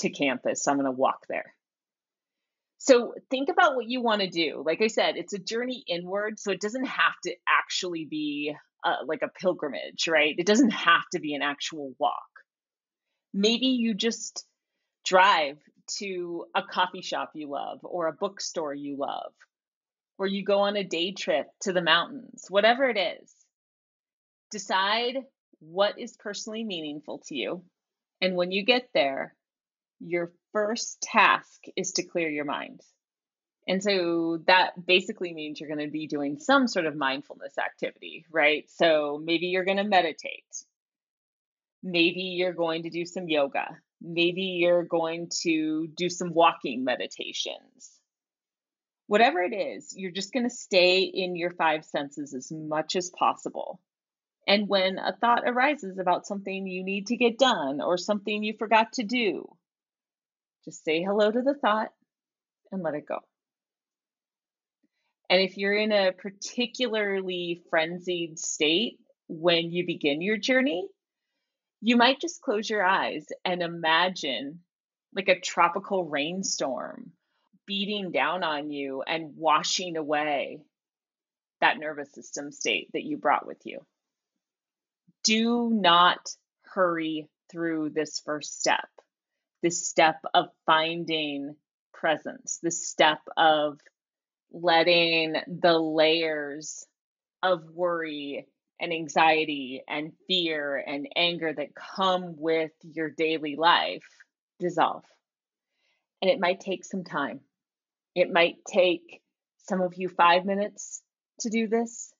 to 0.00 0.10
campus. 0.10 0.62
So 0.62 0.70
I'm 0.70 0.78
going 0.78 0.84
to 0.84 0.92
walk 0.92 1.26
there 1.28 1.54
So 2.78 3.14
think 3.28 3.48
about 3.48 3.74
what 3.74 3.88
you 3.88 4.00
want 4.00 4.22
to 4.22 4.28
do. 4.28 4.62
Like 4.64 4.80
I 4.80 4.86
said, 4.86 5.16
it's 5.16 5.32
a 5.32 5.38
journey 5.38 5.84
inward, 5.86 6.38
so 6.38 6.52
it 6.52 6.60
doesn't 6.60 6.86
have 6.86 7.14
to 7.24 7.34
actually 7.48 8.04
be 8.04 8.54
uh, 8.84 9.04
like 9.04 9.22
a 9.22 9.28
pilgrimage, 9.28 10.06
right? 10.08 10.34
It 10.38 10.46
doesn't 10.46 10.70
have 10.70 11.02
to 11.12 11.20
be 11.20 11.34
an 11.34 11.42
actual 11.42 11.92
walk. 11.98 12.14
Maybe 13.34 13.66
you 13.66 13.94
just 13.94 14.46
drive 15.04 15.58
to 15.98 16.46
a 16.54 16.62
coffee 16.62 17.02
shop 17.02 17.32
you 17.34 17.50
love 17.50 17.80
or 17.82 18.06
a 18.06 18.12
bookstore 18.12 18.74
you 18.74 18.96
love, 18.96 19.32
or 20.16 20.26
you 20.26 20.44
go 20.44 20.60
on 20.60 20.76
a 20.76 20.84
day 20.84 21.12
trip 21.12 21.46
to 21.62 21.72
the 21.72 21.82
mountains, 21.82 22.46
whatever 22.48 22.88
it 22.88 22.96
is. 22.96 23.34
Decide 24.50 25.16
what 25.60 25.98
is 25.98 26.16
personally 26.16 26.62
meaningful 26.62 27.22
to 27.26 27.34
you. 27.34 27.64
And 28.20 28.36
when 28.36 28.52
you 28.52 28.64
get 28.64 28.88
there, 28.94 29.34
your 30.00 30.32
first 30.52 31.00
task 31.02 31.64
is 31.76 31.92
to 31.92 32.02
clear 32.02 32.28
your 32.28 32.44
mind. 32.44 32.80
And 33.66 33.82
so 33.82 34.38
that 34.46 34.86
basically 34.86 35.34
means 35.34 35.60
you're 35.60 35.68
going 35.68 35.86
to 35.86 35.92
be 35.92 36.06
doing 36.06 36.38
some 36.38 36.66
sort 36.66 36.86
of 36.86 36.96
mindfulness 36.96 37.58
activity, 37.58 38.24
right? 38.30 38.64
So 38.70 39.20
maybe 39.22 39.48
you're 39.48 39.66
going 39.66 39.76
to 39.76 39.84
meditate. 39.84 40.64
Maybe 41.82 42.34
you're 42.38 42.54
going 42.54 42.84
to 42.84 42.90
do 42.90 43.04
some 43.04 43.28
yoga. 43.28 43.78
Maybe 44.00 44.42
you're 44.42 44.84
going 44.84 45.30
to 45.42 45.86
do 45.88 46.08
some 46.08 46.32
walking 46.32 46.82
meditations. 46.82 47.90
Whatever 49.06 49.40
it 49.40 49.54
is, 49.54 49.94
you're 49.96 50.12
just 50.12 50.32
going 50.32 50.48
to 50.48 50.54
stay 50.54 51.00
in 51.02 51.36
your 51.36 51.50
five 51.50 51.84
senses 51.84 52.34
as 52.34 52.50
much 52.50 52.96
as 52.96 53.10
possible. 53.10 53.80
And 54.46 54.66
when 54.66 54.98
a 54.98 55.14
thought 55.14 55.42
arises 55.46 55.98
about 55.98 56.26
something 56.26 56.66
you 56.66 56.82
need 56.82 57.08
to 57.08 57.16
get 57.16 57.38
done 57.38 57.82
or 57.82 57.98
something 57.98 58.42
you 58.42 58.54
forgot 58.58 58.94
to 58.94 59.02
do, 59.02 59.46
just 60.68 60.84
say 60.84 61.02
hello 61.02 61.30
to 61.30 61.40
the 61.40 61.54
thought 61.54 61.88
and 62.70 62.82
let 62.82 62.94
it 62.94 63.08
go. 63.08 63.20
And 65.30 65.40
if 65.40 65.56
you're 65.56 65.74
in 65.74 65.92
a 65.92 66.12
particularly 66.12 67.62
frenzied 67.70 68.38
state 68.38 68.98
when 69.28 69.72
you 69.72 69.86
begin 69.86 70.20
your 70.20 70.36
journey, 70.36 70.86
you 71.80 71.96
might 71.96 72.20
just 72.20 72.42
close 72.42 72.68
your 72.68 72.84
eyes 72.84 73.26
and 73.46 73.62
imagine 73.62 74.60
like 75.14 75.28
a 75.28 75.40
tropical 75.40 76.04
rainstorm 76.04 77.12
beating 77.66 78.10
down 78.10 78.44
on 78.44 78.70
you 78.70 79.02
and 79.06 79.36
washing 79.36 79.96
away 79.96 80.60
that 81.62 81.78
nervous 81.78 82.12
system 82.12 82.52
state 82.52 82.88
that 82.92 83.04
you 83.04 83.16
brought 83.16 83.46
with 83.46 83.60
you. 83.64 83.80
Do 85.24 85.70
not 85.70 86.28
hurry 86.62 87.28
through 87.50 87.90
this 87.90 88.20
first 88.24 88.60
step, 88.60 88.88
this 89.62 89.88
step 89.88 90.16
of 90.34 90.46
finding 90.66 91.54
presence, 91.92 92.58
this 92.62 92.88
step 92.88 93.20
of 93.36 93.78
letting 94.52 95.36
the 95.46 95.78
layers 95.78 96.86
of 97.42 97.62
worry 97.72 98.46
and 98.80 98.92
anxiety 98.92 99.82
and 99.88 100.12
fear 100.26 100.76
and 100.76 101.08
anger 101.16 101.52
that 101.52 101.74
come 101.74 102.34
with 102.36 102.70
your 102.82 103.10
daily 103.10 103.56
life 103.56 104.04
dissolve. 104.58 105.04
And 106.22 106.30
it 106.30 106.40
might 106.40 106.60
take 106.60 106.84
some 106.84 107.04
time. 107.04 107.40
It 108.14 108.32
might 108.32 108.56
take 108.66 109.20
some 109.68 109.80
of 109.80 109.94
you 109.96 110.08
five 110.08 110.44
minutes 110.44 111.02
to 111.40 111.50
do 111.50 111.68
this. 111.68 112.12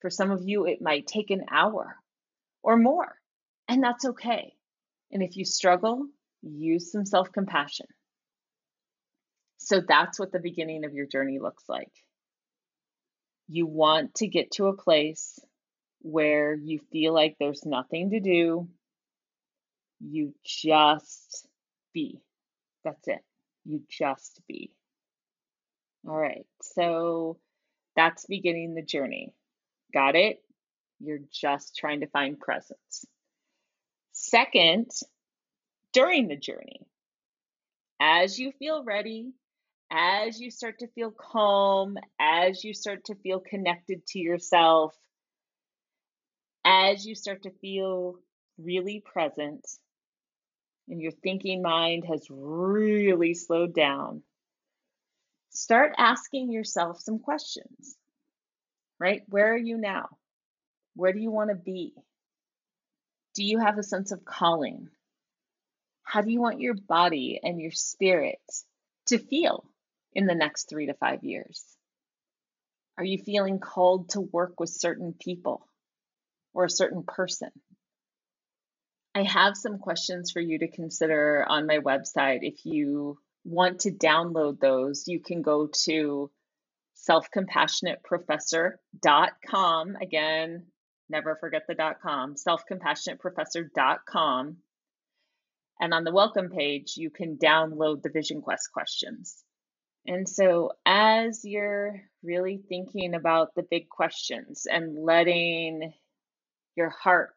For 0.00 0.10
some 0.10 0.30
of 0.30 0.42
you, 0.44 0.66
it 0.66 0.82
might 0.82 1.06
take 1.06 1.30
an 1.30 1.46
hour 1.50 1.96
or 2.62 2.76
more. 2.76 3.14
And 3.68 3.82
that's 3.82 4.04
okay. 4.04 4.54
And 5.10 5.22
if 5.22 5.36
you 5.36 5.44
struggle, 5.44 6.06
use 6.48 6.92
some 6.92 7.04
self 7.06 7.32
compassion. 7.32 7.86
So 9.58 9.80
that's 9.86 10.18
what 10.18 10.32
the 10.32 10.38
beginning 10.38 10.84
of 10.84 10.94
your 10.94 11.06
journey 11.06 11.38
looks 11.38 11.64
like. 11.68 11.92
You 13.48 13.66
want 13.66 14.14
to 14.16 14.28
get 14.28 14.52
to 14.52 14.66
a 14.66 14.76
place 14.76 15.38
where 16.02 16.54
you 16.54 16.80
feel 16.92 17.12
like 17.12 17.36
there's 17.38 17.64
nothing 17.64 18.10
to 18.10 18.20
do. 18.20 18.68
You 20.00 20.34
just 20.44 21.48
be. 21.92 22.20
That's 22.84 23.08
it. 23.08 23.24
You 23.64 23.82
just 23.88 24.40
be. 24.46 24.70
All 26.06 26.16
right. 26.16 26.46
So 26.62 27.38
that's 27.96 28.26
beginning 28.26 28.74
the 28.74 28.82
journey. 28.82 29.32
Got 29.92 30.14
it? 30.14 30.42
You're 31.00 31.20
just 31.32 31.76
trying 31.76 32.00
to 32.00 32.06
find 32.06 32.38
presence. 32.38 33.04
Second, 34.12 34.90
during 35.96 36.28
the 36.28 36.36
journey, 36.36 36.86
as 37.98 38.38
you 38.38 38.52
feel 38.58 38.84
ready, 38.84 39.32
as 39.90 40.38
you 40.38 40.50
start 40.50 40.80
to 40.80 40.88
feel 40.88 41.10
calm, 41.10 41.96
as 42.20 42.62
you 42.62 42.74
start 42.74 43.06
to 43.06 43.14
feel 43.14 43.40
connected 43.40 44.06
to 44.06 44.18
yourself, 44.18 44.94
as 46.66 47.06
you 47.06 47.14
start 47.14 47.44
to 47.44 47.50
feel 47.62 48.16
really 48.58 49.02
present 49.10 49.66
and 50.86 51.00
your 51.00 51.12
thinking 51.12 51.62
mind 51.62 52.04
has 52.04 52.26
really 52.28 53.32
slowed 53.32 53.74
down, 53.74 54.22
start 55.48 55.94
asking 55.96 56.52
yourself 56.52 57.00
some 57.00 57.20
questions, 57.20 57.96
right? 59.00 59.22
Where 59.28 59.54
are 59.54 59.56
you 59.56 59.78
now? 59.78 60.10
Where 60.94 61.14
do 61.14 61.20
you 61.20 61.30
want 61.30 61.48
to 61.48 61.56
be? 61.56 61.94
Do 63.34 63.42
you 63.42 63.60
have 63.60 63.78
a 63.78 63.82
sense 63.82 64.12
of 64.12 64.26
calling? 64.26 64.90
How 66.06 66.22
do 66.22 66.30
you 66.30 66.40
want 66.40 66.60
your 66.60 66.74
body 66.74 67.40
and 67.42 67.60
your 67.60 67.72
spirit 67.72 68.40
to 69.08 69.18
feel? 69.18 69.68
in 70.16 70.26
the 70.26 70.34
next 70.34 70.68
three 70.68 70.86
to 70.86 70.94
five 70.94 71.22
years? 71.22 71.62
Are 72.98 73.04
you 73.04 73.18
feeling 73.18 73.60
called 73.60 74.08
to 74.10 74.20
work 74.22 74.58
with 74.58 74.70
certain 74.70 75.12
people 75.12 75.68
or 76.54 76.64
a 76.64 76.70
certain 76.70 77.02
person? 77.06 77.50
I 79.14 79.24
have 79.24 79.54
some 79.56 79.78
questions 79.78 80.32
for 80.32 80.40
you 80.40 80.58
to 80.58 80.68
consider 80.68 81.44
on 81.46 81.66
my 81.66 81.78
website. 81.78 82.38
If 82.42 82.64
you 82.64 83.18
want 83.44 83.80
to 83.80 83.90
download 83.90 84.58
those, 84.58 85.06
you 85.06 85.20
can 85.20 85.42
go 85.42 85.68
to 85.84 86.30
selfcompassionateprofessor.com. 87.08 89.96
Again, 90.00 90.64
never 91.10 91.36
forget 91.36 91.64
the 91.68 91.74
.com, 92.02 92.34
selfcompassionateprofessor.com. 92.34 94.56
And 95.80 95.92
on 95.92 96.04
the 96.04 96.12
welcome 96.12 96.48
page, 96.50 96.96
you 96.96 97.10
can 97.10 97.36
download 97.36 98.02
the 98.02 98.10
Vision 98.10 98.40
Quest 98.40 98.72
questions. 98.72 99.44
And 100.06 100.28
so, 100.28 100.72
as 100.86 101.44
you're 101.44 102.00
really 102.22 102.62
thinking 102.68 103.14
about 103.14 103.54
the 103.54 103.64
big 103.68 103.88
questions 103.88 104.66
and 104.70 105.04
letting 105.04 105.92
your 106.76 106.90
heart 106.90 107.36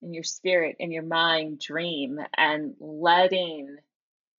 and 0.00 0.14
your 0.14 0.22
spirit 0.22 0.76
and 0.78 0.92
your 0.92 1.02
mind 1.02 1.60
dream 1.60 2.18
and 2.36 2.74
letting 2.78 3.76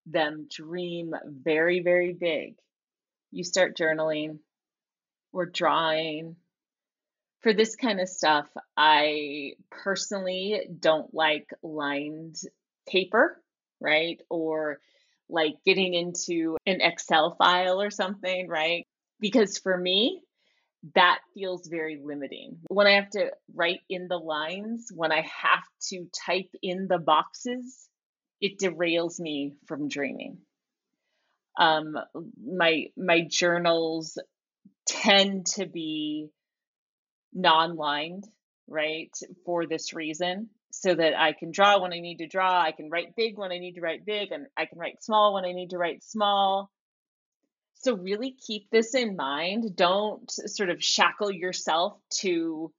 them 0.05 0.47
dream 0.49 1.13
very, 1.25 1.81
very 1.81 2.13
big, 2.13 2.55
you 3.31 3.43
start 3.43 3.77
journaling 3.77 4.39
or 5.33 5.45
drawing. 5.45 6.35
For 7.41 7.53
this 7.53 7.75
kind 7.75 7.99
of 7.99 8.09
stuff, 8.09 8.47
I 8.75 9.53
personally 9.69 10.61
don't 10.79 11.13
like 11.13 11.49
lined 11.61 12.35
paper, 12.89 13.41
right? 13.79 14.19
Or 14.29 14.79
like 15.29 15.55
getting 15.65 15.93
into 15.93 16.57
an 16.65 16.81
Excel 16.81 17.35
file 17.37 17.81
or 17.81 17.91
something, 17.91 18.47
right? 18.47 18.85
Because 19.19 19.57
for 19.57 19.77
me, 19.77 20.21
that 20.95 21.19
feels 21.33 21.67
very 21.67 21.99
limiting. 22.03 22.57
When 22.69 22.87
I 22.87 22.93
have 22.93 23.09
to 23.11 23.31
write 23.53 23.81
in 23.89 24.07
the 24.07 24.17
lines, 24.17 24.87
when 24.93 25.11
I 25.11 25.21
have 25.21 25.63
to 25.89 26.07
type 26.25 26.49
in 26.61 26.87
the 26.87 26.97
boxes, 26.97 27.87
it 28.41 28.59
derails 28.59 29.19
me 29.19 29.55
from 29.67 29.89
dreaming. 29.89 30.39
Um, 31.59 31.97
my 32.41 32.85
my 32.95 33.27
journals 33.29 34.17
tend 34.87 35.47
to 35.47 35.65
be 35.65 36.29
non-lined, 37.33 38.25
right? 38.67 39.11
For 39.45 39.65
this 39.67 39.93
reason 39.93 40.49
so 40.81 40.95
that 40.95 41.19
I 41.19 41.33
can 41.33 41.51
draw 41.51 41.81
when 41.81 41.91
I 41.91 41.99
need 41.99 42.19
to 42.19 42.27
draw. 42.27 42.61
I 42.61 42.71
can 42.71 42.89
write 42.89 43.15
big 43.17 43.37
when 43.37 43.51
I 43.51 43.57
need 43.57 43.73
to 43.73 43.81
write 43.81 44.05
big, 44.05 44.31
and 44.31 44.47
I 44.55 44.65
can 44.65 44.79
write 44.79 45.03
small 45.03 45.33
when 45.33 45.43
I 45.43 45.51
need 45.51 45.71
to 45.71 45.77
write 45.77 46.03
small. 46.03 46.71
So, 47.81 47.95
really 47.95 48.31
keep 48.31 48.69
this 48.69 48.95
in 48.95 49.17
mind. 49.17 49.75
Don't 49.75 50.29
sort 50.29 50.69
of 50.69 50.81
shackle 50.81 51.31
yourself 51.31 51.99
to 52.21 52.71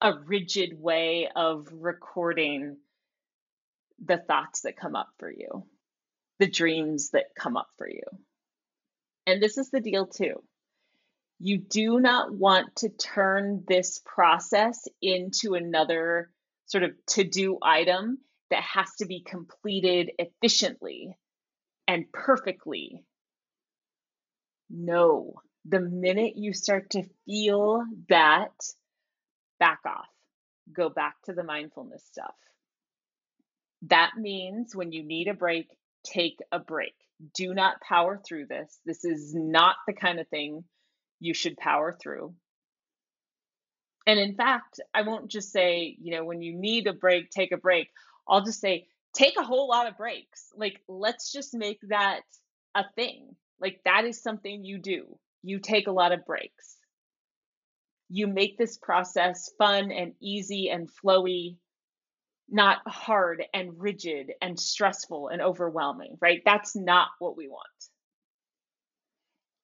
a 0.00 0.14
rigid 0.18 0.80
way 0.80 1.28
of 1.34 1.68
recording 1.72 2.78
the 4.02 4.18
thoughts 4.18 4.62
that 4.62 4.76
come 4.76 4.96
up 4.96 5.08
for 5.18 5.30
you, 5.30 5.64
the 6.38 6.48
dreams 6.48 7.10
that 7.10 7.34
come 7.38 7.58
up 7.58 7.68
for 7.76 7.88
you. 7.88 8.02
And 9.26 9.42
this 9.42 9.58
is 9.58 9.70
the 9.70 9.80
deal, 9.80 10.06
too. 10.06 10.42
You 11.38 11.58
do 11.58 12.00
not 12.00 12.32
want 12.32 12.76
to 12.76 12.88
turn 12.88 13.64
this 13.68 14.00
process 14.04 14.88
into 15.02 15.54
another 15.54 16.30
sort 16.72 16.84
of 16.84 16.92
to 17.08 17.24
do 17.24 17.58
item 17.62 18.18
that 18.50 18.64
has 18.64 18.88
to 18.98 19.06
be 19.06 19.22
completed 19.22 20.12
efficiently 20.18 21.16
and 21.88 22.12
perfectly 22.12 23.04
No. 24.70 25.34
The 25.66 25.80
minute 25.80 26.34
you 26.36 26.54
start 26.54 26.90
to 26.92 27.04
feel 27.26 27.84
that, 28.08 28.52
back 29.60 29.80
off. 29.86 30.08
Go 30.72 30.90
back 30.90 31.16
to 31.24 31.34
the 31.34 31.44
mindfulness 31.44 32.04
stuff. 32.10 32.34
That 33.82 34.12
means 34.18 34.74
when 34.74 34.92
you 34.92 35.04
need 35.04 35.28
a 35.28 35.34
break, 35.34 35.68
take 36.04 36.38
a 36.52 36.58
break. 36.58 36.94
Do 37.34 37.54
not 37.54 37.80
power 37.80 38.20
through 38.26 38.46
this. 38.46 38.78
This 38.86 39.04
is 39.04 39.34
not 39.34 39.76
the 39.86 39.94
kind 39.94 40.20
of 40.20 40.28
thing 40.28 40.64
you 41.20 41.34
should 41.34 41.56
power 41.58 41.96
through. 42.02 42.34
And 44.06 44.18
in 44.18 44.34
fact, 44.34 44.80
I 44.94 45.02
won't 45.02 45.30
just 45.30 45.52
say, 45.52 45.96
you 46.00 46.12
know, 46.12 46.24
when 46.24 46.42
you 46.42 46.54
need 46.54 46.86
a 46.86 46.92
break, 46.92 47.30
take 47.30 47.52
a 47.52 47.56
break. 47.56 47.88
I'll 48.28 48.44
just 48.44 48.60
say, 48.60 48.86
take 49.14 49.34
a 49.38 49.44
whole 49.44 49.68
lot 49.68 49.88
of 49.88 49.96
breaks. 49.96 50.48
Like, 50.56 50.80
let's 50.88 51.32
just 51.32 51.54
make 51.54 51.80
that 51.88 52.22
a 52.74 52.84
thing. 52.96 53.36
Like, 53.60 53.80
that 53.84 54.04
is 54.04 54.22
something 54.22 54.64
you 54.64 54.78
do. 54.78 55.18
You 55.42 55.60
take 55.60 55.86
a 55.86 55.92
lot 55.92 56.12
of 56.12 56.26
breaks. 56.26 56.76
You 58.08 58.26
make 58.26 58.58
this 58.58 58.76
process 58.76 59.50
fun 59.56 59.90
and 59.90 60.14
easy 60.20 60.68
and 60.68 60.88
flowy, 60.88 61.56
not 62.50 62.78
hard 62.86 63.44
and 63.54 63.72
rigid 63.80 64.32
and 64.42 64.58
stressful 64.58 65.28
and 65.28 65.40
overwhelming, 65.40 66.18
right? 66.20 66.42
That's 66.44 66.76
not 66.76 67.08
what 67.18 67.36
we 67.36 67.48
want. 67.48 67.66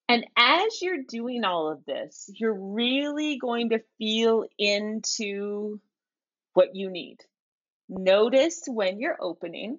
And 0.08 0.26
as 0.36 0.80
you're 0.80 1.02
doing 1.06 1.44
all 1.44 1.70
of 1.70 1.84
this, 1.84 2.30
you're 2.34 2.58
really 2.58 3.36
going 3.36 3.70
to 3.70 3.82
feel 3.98 4.44
into 4.58 5.80
what 6.54 6.74
you 6.74 6.90
need. 6.90 7.18
Notice 7.90 8.62
when 8.66 9.00
you're 9.00 9.18
opening. 9.20 9.78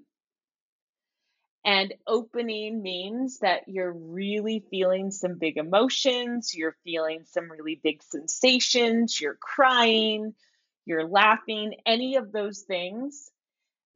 And 1.65 1.93
opening 2.07 2.81
means 2.81 3.39
that 3.39 3.63
you're 3.67 3.91
really 3.91 4.63
feeling 4.71 5.11
some 5.11 5.37
big 5.37 5.57
emotions, 5.57 6.53
you're 6.55 6.77
feeling 6.83 7.25
some 7.25 7.51
really 7.51 7.79
big 7.83 8.01
sensations, 8.01 9.19
you're 9.19 9.37
crying, 9.39 10.33
you're 10.85 11.07
laughing, 11.07 11.75
any 11.85 12.15
of 12.15 12.31
those 12.31 12.61
things. 12.61 13.29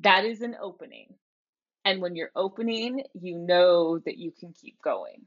That 0.01 0.25
is 0.25 0.41
an 0.41 0.55
opening. 0.61 1.13
And 1.85 2.01
when 2.01 2.15
you're 2.15 2.31
opening, 2.35 3.03
you 3.13 3.37
know 3.37 3.99
that 3.99 4.17
you 4.17 4.31
can 4.37 4.53
keep 4.53 4.81
going. 4.81 5.25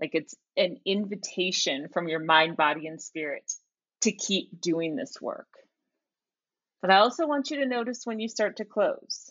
Like 0.00 0.14
it's 0.14 0.34
an 0.56 0.78
invitation 0.84 1.88
from 1.92 2.08
your 2.08 2.20
mind, 2.20 2.56
body, 2.56 2.86
and 2.86 3.00
spirit 3.00 3.50
to 4.02 4.12
keep 4.12 4.60
doing 4.60 4.96
this 4.96 5.20
work. 5.20 5.48
But 6.82 6.90
I 6.90 6.98
also 6.98 7.26
want 7.26 7.50
you 7.50 7.58
to 7.60 7.66
notice 7.66 8.02
when 8.04 8.20
you 8.20 8.28
start 8.28 8.58
to 8.58 8.64
close. 8.64 9.30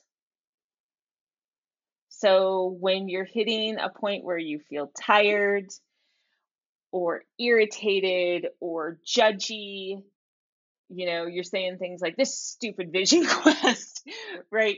So 2.10 2.76
when 2.80 3.08
you're 3.10 3.26
hitting 3.26 3.78
a 3.78 3.90
point 3.90 4.24
where 4.24 4.38
you 4.38 4.60
feel 4.60 4.88
tired 4.88 5.70
or 6.92 7.24
irritated 7.38 8.48
or 8.60 9.00
judgy, 9.06 10.02
you 10.90 11.06
know, 11.06 11.26
you're 11.28 11.44
saying 11.44 11.78
things 11.78 12.02
like 12.02 12.16
this 12.16 12.38
stupid 12.38 12.92
vision 12.92 13.26
quest, 13.30 14.08
right? 14.50 14.78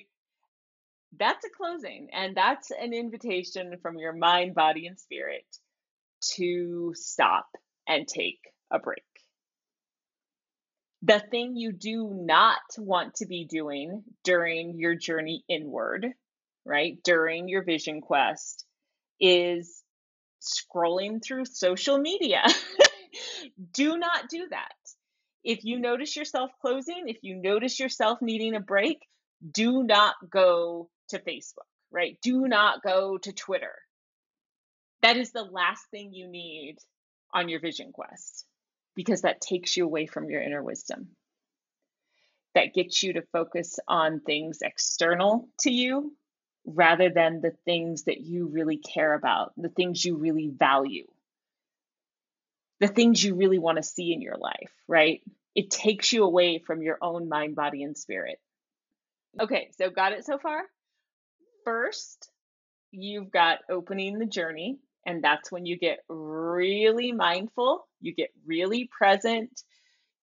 That's 1.17 1.46
a 1.46 1.50
closing, 1.50 2.10
and 2.12 2.36
that's 2.36 2.72
an 2.72 2.94
invitation 2.94 3.77
from 3.82 3.98
your 3.98 4.13
mind, 4.13 4.53
body, 4.53 4.88
and 4.88 5.00
spirit 5.00 5.46
to 6.36 6.94
stop 6.96 7.48
and 7.88 8.08
take 8.08 8.40
a 8.72 8.80
break. 8.80 9.04
The 11.04 11.20
thing 11.20 11.56
you 11.56 11.72
do 11.72 12.10
not 12.12 12.60
want 12.78 13.16
to 13.16 13.28
be 13.28 13.46
doing 13.46 14.04
during 14.24 14.80
your 14.80 14.96
journey 14.96 15.44
inward, 15.48 16.08
right, 16.66 16.98
during 17.04 17.48
your 17.48 17.64
vision 17.64 18.02
quest, 18.02 18.66
is 19.20 19.84
scrolling 20.42 21.24
through 21.24 21.46
social 21.46 21.98
media. 21.98 22.44
do 23.74 23.98
not 23.98 24.28
do 24.30 24.48
that. 24.50 24.74
If 25.44 25.64
you 25.64 25.80
notice 25.80 26.16
yourself 26.16 26.51
closing, 26.62 27.03
if 27.08 27.18
you 27.22 27.36
notice 27.36 27.80
yourself 27.80 28.20
needing 28.22 28.56
a 28.56 28.60
break, 28.60 29.00
do 29.50 29.84
not 29.84 30.16
go 30.30 30.90
to 31.10 31.20
Facebook, 31.20 31.70
right? 31.92 32.18
Do 32.22 32.48
not 32.48 32.82
go 32.84 33.18
to 33.20 33.32
Twitter 33.32 33.74
that 35.01 35.18
is 35.18 35.31
the 35.31 35.44
last 35.44 35.86
thing 35.92 36.14
you 36.14 36.27
need 36.27 36.77
on 37.33 37.50
your 37.50 37.60
vision 37.60 37.92
quest 37.92 38.46
because 38.96 39.22
that 39.22 39.42
takes 39.42 39.77
you 39.77 39.86
away 39.86 40.07
from 40.07 40.29
your 40.29 40.42
inner 40.42 40.64
wisdom. 40.64 41.10
That 42.55 42.74
gets 42.74 43.03
you 43.03 43.14
to 43.14 43.22
focus 43.31 43.79
on 43.88 44.22
things 44.22 44.60
external 44.64 45.50
to 45.62 45.72
you 45.72 46.14
rather 46.66 47.10
than 47.10 47.40
the 47.42 47.53
things 47.66 48.03
that 48.03 48.20
you 48.20 48.48
really 48.48 48.77
care 48.77 49.14
about, 49.14 49.53
the 49.55 49.70
things 49.70 50.03
you 50.03 50.18
really 50.18 50.50
value, 50.50 51.05
the 52.79 52.88
things 52.88 53.24
you 53.24 53.36
really 53.36 53.60
want 53.60 53.77
to 53.77 53.83
see 53.83 54.12
in 54.12 54.22
your 54.22 54.38
life, 54.38 54.72
right? 54.88 55.22
It 55.55 55.72
takes 55.72 56.12
you 56.12 56.24
away 56.24 56.60
from 56.60 56.81
your 56.81 56.98
own 57.01 57.29
mind, 57.29 57.55
body, 57.55 57.83
and 57.83 57.98
spirit. 57.98 58.40
Okay, 59.40 59.70
so 59.77 59.90
got 59.90 60.12
it 60.12 60.25
so 60.25 60.38
far? 60.38 60.62
First, 61.64 62.29
you've 62.92 63.31
got 63.31 63.60
opening 63.70 64.20
the 64.20 64.25
journey. 64.25 64.79
And 65.07 65.24
that's 65.24 65.51
when 65.51 65.65
you 65.65 65.77
get 65.77 66.00
really 66.09 67.13
mindful, 67.13 67.87
you 68.01 68.13
get 68.13 68.29
really 68.46 68.89
present, 68.96 69.63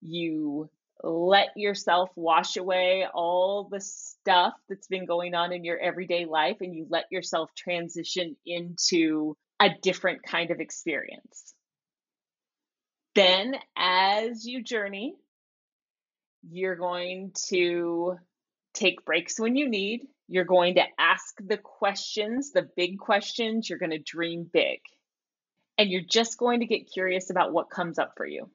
you 0.02 0.68
let 1.02 1.48
yourself 1.56 2.10
wash 2.16 2.58
away 2.58 3.06
all 3.12 3.68
the 3.70 3.80
stuff 3.80 4.52
that's 4.68 4.86
been 4.86 5.06
going 5.06 5.34
on 5.34 5.52
in 5.52 5.64
your 5.64 5.78
everyday 5.78 6.26
life 6.26 6.58
and 6.60 6.74
you 6.74 6.86
let 6.90 7.06
yourself 7.10 7.50
transition 7.56 8.36
into 8.44 9.36
a 9.58 9.70
different 9.82 10.22
kind 10.22 10.50
of 10.50 10.60
experience. 10.60 11.54
Then, 13.14 13.54
as 13.76 14.44
you 14.44 14.62
journey, 14.62 15.14
you're 16.42 16.76
going 16.76 17.32
to 17.48 18.18
take 18.74 19.04
breaks 19.06 19.40
when 19.40 19.56
you 19.56 19.68
need. 19.68 20.02
You're 20.28 20.44
going 20.44 20.76
to 20.76 20.84
ask 20.98 21.34
the 21.44 21.58
questions, 21.58 22.52
the 22.52 22.68
big 22.76 22.98
questions. 22.98 23.68
You're 23.68 23.78
going 23.78 23.90
to 23.90 23.98
dream 23.98 24.48
big. 24.50 24.80
And 25.76 25.90
you're 25.90 26.02
just 26.08 26.38
going 26.38 26.60
to 26.60 26.66
get 26.66 26.90
curious 26.92 27.30
about 27.30 27.52
what 27.52 27.70
comes 27.70 27.98
up 27.98 28.14
for 28.16 28.26
you. 28.26 28.48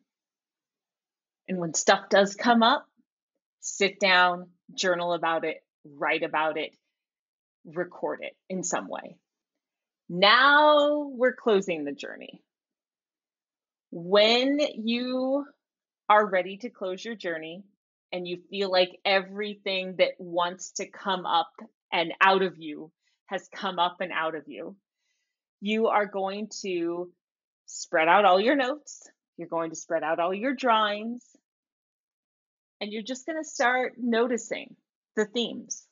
And 1.47 1.57
when 1.57 1.73
stuff 1.73 2.09
does 2.09 2.35
come 2.35 2.63
up, 2.63 2.87
sit 3.59 3.99
down, 3.99 4.49
journal 4.73 5.13
about 5.13 5.45
it, 5.45 5.63
write 5.83 6.23
about 6.23 6.57
it, 6.57 6.71
record 7.65 8.19
it 8.21 8.35
in 8.49 8.63
some 8.63 8.87
way. 8.87 9.17
Now 10.07 11.11
we're 11.11 11.33
closing 11.33 11.83
the 11.83 11.91
journey. 11.91 12.41
When 13.91 14.59
you 14.59 15.45
are 16.07 16.25
ready 16.25 16.57
to 16.57 16.69
close 16.69 17.03
your 17.03 17.15
journey, 17.15 17.63
and 18.11 18.27
you 18.27 18.37
feel 18.49 18.71
like 18.71 18.99
everything 19.05 19.95
that 19.97 20.13
wants 20.17 20.71
to 20.71 20.87
come 20.87 21.25
up 21.25 21.51
and 21.91 22.13
out 22.21 22.41
of 22.41 22.57
you 22.57 22.91
has 23.27 23.47
come 23.53 23.79
up 23.79 23.97
and 24.01 24.11
out 24.11 24.35
of 24.35 24.43
you, 24.47 24.75
you 25.61 25.87
are 25.87 26.05
going 26.05 26.49
to 26.61 27.11
spread 27.65 28.07
out 28.07 28.25
all 28.25 28.39
your 28.39 28.55
notes. 28.55 29.07
You're 29.37 29.47
going 29.47 29.69
to 29.69 29.75
spread 29.75 30.03
out 30.03 30.19
all 30.19 30.33
your 30.33 30.53
drawings. 30.53 31.23
And 32.81 32.91
you're 32.91 33.03
just 33.03 33.25
going 33.25 33.37
to 33.37 33.47
start 33.47 33.93
noticing 33.97 34.75
the 35.15 35.25
themes. 35.25 35.85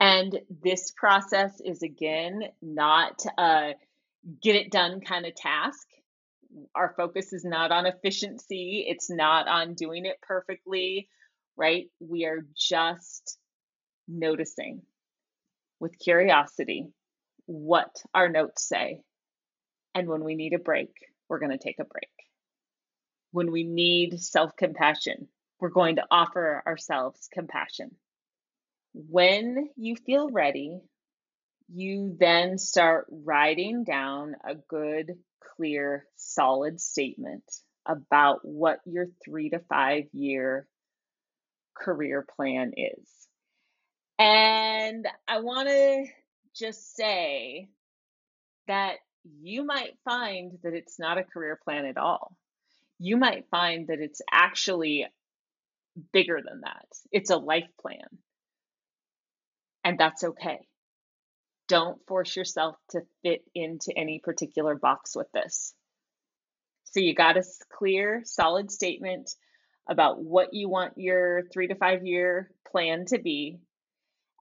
And 0.00 0.38
this 0.62 0.92
process 0.96 1.60
is 1.64 1.82
again 1.82 2.42
not 2.60 3.24
a 3.38 3.74
get 4.42 4.56
it 4.56 4.70
done 4.70 5.00
kind 5.00 5.24
of 5.24 5.34
task 5.34 5.86
our 6.74 6.94
focus 6.96 7.32
is 7.32 7.44
not 7.44 7.70
on 7.72 7.86
efficiency, 7.86 8.86
it's 8.88 9.10
not 9.10 9.48
on 9.48 9.74
doing 9.74 10.06
it 10.06 10.16
perfectly, 10.22 11.08
right? 11.56 11.86
We 12.00 12.24
are 12.26 12.46
just 12.56 13.38
noticing 14.08 14.82
with 15.80 15.98
curiosity 15.98 16.88
what 17.46 18.02
our 18.14 18.28
notes 18.28 18.66
say. 18.66 19.02
And 19.94 20.08
when 20.08 20.24
we 20.24 20.34
need 20.34 20.52
a 20.52 20.58
break, 20.58 20.90
we're 21.28 21.38
going 21.38 21.52
to 21.52 21.58
take 21.58 21.78
a 21.78 21.84
break. 21.84 22.10
When 23.32 23.50
we 23.50 23.64
need 23.64 24.20
self 24.20 24.56
compassion, 24.56 25.28
we're 25.58 25.70
going 25.70 25.96
to 25.96 26.06
offer 26.10 26.62
ourselves 26.66 27.28
compassion. 27.32 27.96
When 28.92 29.68
you 29.76 29.96
feel 29.96 30.30
ready, 30.30 30.80
you 31.68 32.16
then 32.18 32.58
start 32.58 33.06
writing 33.10 33.84
down 33.84 34.36
a 34.48 34.54
good 34.54 35.18
clear, 35.56 36.06
solid 36.16 36.80
statement 36.80 37.44
about 37.86 38.40
what 38.42 38.80
your 38.84 39.06
three 39.24 39.50
to 39.50 39.60
five 39.68 40.04
year 40.12 40.66
career 41.74 42.26
plan 42.36 42.72
is. 42.76 43.08
And 44.18 45.06
I 45.28 45.40
want 45.40 45.68
to 45.68 46.06
just 46.54 46.96
say 46.96 47.68
that 48.66 48.96
you 49.42 49.64
might 49.64 49.96
find 50.04 50.58
that 50.62 50.72
it's 50.72 50.98
not 50.98 51.18
a 51.18 51.24
career 51.24 51.58
plan 51.62 51.84
at 51.84 51.98
all. 51.98 52.36
You 52.98 53.16
might 53.16 53.46
find 53.50 53.88
that 53.88 54.00
it's 54.00 54.22
actually 54.32 55.06
bigger 56.12 56.40
than 56.44 56.62
that. 56.62 56.86
It's 57.12 57.30
a 57.30 57.36
life 57.36 57.68
plan. 57.80 58.06
And 59.84 59.98
that's 59.98 60.24
okay. 60.24 60.66
Don't 61.68 61.98
force 62.06 62.36
yourself 62.36 62.76
to 62.90 63.02
fit 63.22 63.44
into 63.54 63.92
any 63.96 64.20
particular 64.22 64.74
box 64.74 65.16
with 65.16 65.30
this. 65.32 65.74
So 66.84 67.00
you 67.00 67.14
got 67.14 67.36
a 67.36 67.44
clear, 67.76 68.22
solid 68.24 68.70
statement 68.70 69.30
about 69.88 70.22
what 70.22 70.54
you 70.54 70.68
want 70.68 70.94
your 70.96 71.42
three 71.52 71.68
to 71.68 71.74
five 71.74 72.06
year 72.06 72.50
plan 72.70 73.04
to 73.06 73.18
be. 73.18 73.58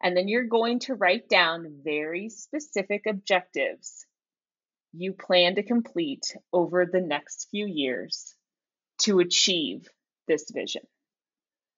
And 0.02 0.16
then 0.16 0.28
you're 0.28 0.48
going 0.48 0.80
to 0.82 0.96
write 0.96 1.30
down 1.30 1.82
very 1.84 2.30
specific 2.30 3.04
objectives 3.08 4.06
you 4.98 5.14
plan 5.14 5.56
to 5.56 5.64
complete 5.64 6.36
over 6.54 6.86
the 6.86 7.02
next 7.02 7.48
few 7.52 7.66
years 7.66 8.34
to 9.00 9.20
achieve 9.20 9.88
this 10.28 10.50
vision. 10.54 10.84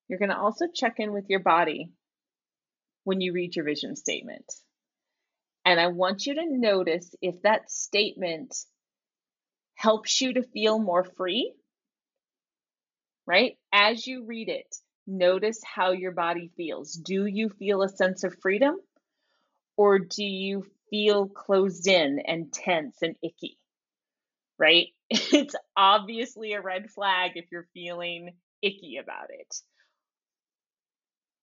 You're 0.07 0.19
going 0.19 0.29
to 0.29 0.37
also 0.37 0.65
check 0.73 0.95
in 0.97 1.11
with 1.11 1.25
your 1.29 1.39
body 1.39 1.89
when 3.03 3.21
you 3.21 3.33
read 3.33 3.55
your 3.55 3.65
vision 3.65 3.95
statement. 3.95 4.45
And 5.67 5.81
I 5.81 5.89
want 5.89 6.25
you 6.25 6.35
to 6.35 6.45
notice 6.47 7.13
if 7.21 7.43
that 7.43 7.69
statement 7.69 8.55
helps 9.75 10.21
you 10.21 10.33
to 10.33 10.43
feel 10.43 10.79
more 10.79 11.03
free, 11.03 11.53
right? 13.27 13.57
As 13.73 14.07
you 14.07 14.25
read 14.25 14.49
it, 14.49 14.75
notice 15.05 15.61
how 15.63 15.91
your 15.91 16.11
body 16.13 16.51
feels. 16.57 16.93
Do 16.93 17.25
you 17.25 17.49
feel 17.49 17.83
a 17.83 17.89
sense 17.89 18.23
of 18.23 18.35
freedom 18.41 18.77
or 19.77 19.99
do 19.99 20.23
you 20.23 20.65
feel 20.91 21.27
closed 21.27 21.87
in 21.87 22.19
and 22.25 22.53
tense 22.53 22.97
and 23.01 23.15
icky? 23.23 23.57
Right? 24.59 24.87
It's 25.11 25.55
obviously 25.77 26.53
a 26.53 26.61
red 26.61 26.89
flag 26.91 27.33
if 27.35 27.45
you're 27.51 27.67
feeling 27.73 28.35
icky 28.61 28.97
about 28.97 29.29
it. 29.31 29.55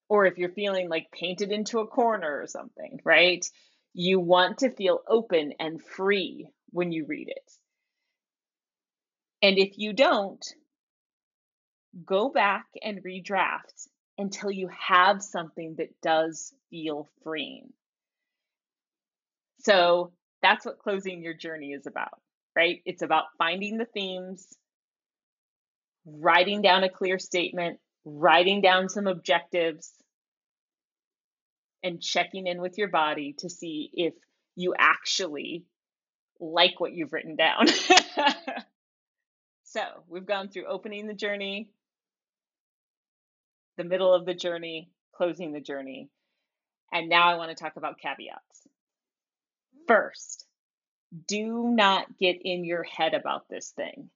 Or 0.08 0.26
if 0.26 0.38
you're 0.38 0.50
feeling 0.52 0.88
like 0.88 1.10
painted 1.12 1.52
into 1.52 1.80
a 1.80 1.86
corner 1.86 2.40
or 2.40 2.46
something, 2.46 3.00
right? 3.04 3.44
You 3.94 4.18
want 4.20 4.58
to 4.58 4.70
feel 4.70 5.00
open 5.08 5.54
and 5.58 5.82
free 5.82 6.48
when 6.70 6.92
you 6.92 7.06
read 7.06 7.28
it. 7.28 7.52
And 9.40 9.58
if 9.58 9.78
you 9.78 9.92
don't, 9.92 10.44
go 12.04 12.28
back 12.28 12.66
and 12.82 13.02
redraft 13.04 13.88
until 14.18 14.50
you 14.50 14.68
have 14.68 15.22
something 15.22 15.76
that 15.78 16.00
does 16.02 16.52
feel 16.70 17.08
freeing. 17.22 17.72
So 19.60 20.12
that's 20.42 20.66
what 20.66 20.78
closing 20.78 21.22
your 21.22 21.34
journey 21.34 21.72
is 21.72 21.86
about, 21.86 22.20
right? 22.56 22.82
It's 22.84 23.02
about 23.02 23.24
finding 23.38 23.78
the 23.78 23.86
themes, 23.86 24.46
writing 26.04 26.62
down 26.62 26.84
a 26.84 26.90
clear 26.90 27.18
statement, 27.18 27.78
writing 28.04 28.60
down 28.60 28.88
some 28.88 29.06
objectives, 29.06 29.90
and 31.84 32.00
checking 32.00 32.46
in 32.46 32.60
with 32.60 32.78
your 32.78 32.88
body 32.88 33.34
to 33.38 33.50
see 33.50 33.90
if 33.92 34.14
you 34.56 34.74
actually 34.76 35.64
like 36.40 36.80
what 36.80 36.92
you've 36.92 37.12
written 37.12 37.36
down. 37.36 37.68
so 39.64 39.80
we've 40.08 40.26
gone 40.26 40.48
through 40.48 40.66
opening 40.66 41.06
the 41.06 41.14
journey, 41.14 41.68
the 43.76 43.84
middle 43.84 44.14
of 44.14 44.24
the 44.24 44.34
journey, 44.34 44.90
closing 45.14 45.52
the 45.52 45.60
journey. 45.60 46.08
And 46.90 47.08
now 47.08 47.28
I 47.28 47.36
want 47.36 47.50
to 47.50 47.62
talk 47.62 47.76
about 47.76 48.00
caveats. 48.00 48.62
Hmm. 49.76 49.82
First, 49.86 50.46
do 51.28 51.70
not 51.70 52.18
get 52.18 52.38
in 52.42 52.64
your 52.64 52.82
head 52.82 53.12
about 53.12 53.48
this 53.50 53.70
thing. 53.76 54.08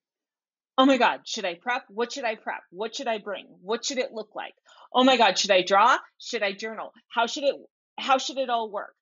Oh 0.80 0.86
my 0.86 0.96
God, 0.96 1.22
should 1.26 1.44
I 1.44 1.54
prep? 1.54 1.82
What 1.88 2.12
should 2.12 2.24
I 2.24 2.36
prep? 2.36 2.62
What 2.70 2.94
should 2.94 3.08
I 3.08 3.18
bring? 3.18 3.46
What 3.62 3.84
should 3.84 3.98
it 3.98 4.12
look 4.12 4.36
like? 4.36 4.54
Oh 4.94 5.02
my 5.02 5.16
God, 5.16 5.36
should 5.36 5.50
I 5.50 5.62
draw? 5.62 5.98
Should 6.18 6.44
I 6.44 6.52
journal? 6.52 6.92
How 7.08 7.26
should 7.26 7.42
it 7.42 7.56
how 7.98 8.18
should 8.18 8.38
it 8.38 8.48
all 8.48 8.70
work? 8.70 8.94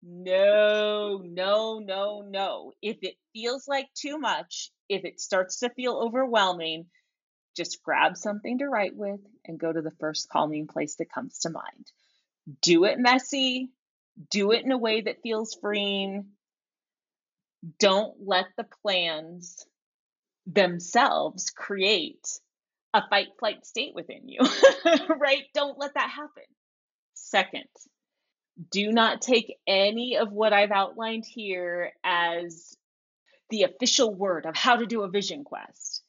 No, 0.00 1.20
no, 1.24 1.80
no, 1.80 2.22
no. 2.22 2.72
If 2.80 2.98
it 3.02 3.16
feels 3.32 3.66
like 3.66 3.88
too 3.94 4.18
much, 4.18 4.70
if 4.88 5.04
it 5.04 5.18
starts 5.20 5.58
to 5.58 5.70
feel 5.70 5.96
overwhelming, 5.96 6.86
just 7.56 7.82
grab 7.82 8.16
something 8.16 8.58
to 8.58 8.68
write 8.68 8.94
with 8.94 9.20
and 9.44 9.58
go 9.58 9.72
to 9.72 9.82
the 9.82 9.94
first 9.98 10.28
calming 10.28 10.68
place 10.68 10.94
that 10.96 11.12
comes 11.12 11.40
to 11.40 11.50
mind. 11.50 11.90
Do 12.62 12.84
it 12.84 12.98
messy, 12.98 13.70
do 14.30 14.52
it 14.52 14.64
in 14.64 14.70
a 14.70 14.78
way 14.78 15.00
that 15.00 15.22
feels 15.22 15.58
freeing. 15.60 16.26
Don't 17.80 18.14
let 18.24 18.46
the 18.56 18.66
plans 18.82 19.66
themselves 20.46 21.50
create 21.50 22.26
a 22.92 23.02
fight 23.08 23.28
flight 23.38 23.66
state 23.66 23.94
within 23.94 24.28
you, 24.28 24.40
right? 25.18 25.44
Don't 25.54 25.78
let 25.78 25.94
that 25.94 26.10
happen. 26.10 26.44
Second, 27.14 27.64
do 28.70 28.92
not 28.92 29.20
take 29.20 29.56
any 29.66 30.16
of 30.16 30.30
what 30.32 30.52
I've 30.52 30.70
outlined 30.70 31.24
here 31.26 31.92
as 32.04 32.76
the 33.50 33.64
official 33.64 34.14
word 34.14 34.46
of 34.46 34.56
how 34.56 34.76
to 34.76 34.86
do 34.86 35.02
a 35.02 35.08
vision 35.08 35.44
quest, 35.44 36.02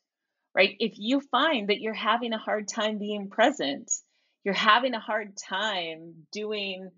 right? 0.53 0.75
If 0.79 0.93
you 0.97 1.21
find 1.21 1.69
that 1.69 1.81
you're 1.81 1.93
having 1.93 2.33
a 2.33 2.37
hard 2.37 2.67
time 2.67 2.97
being 2.99 3.29
present, 3.29 3.91
you're 4.43 4.53
having 4.53 4.93
a 4.93 4.99
hard 4.99 5.35
time 5.37 6.27
doing 6.31 6.91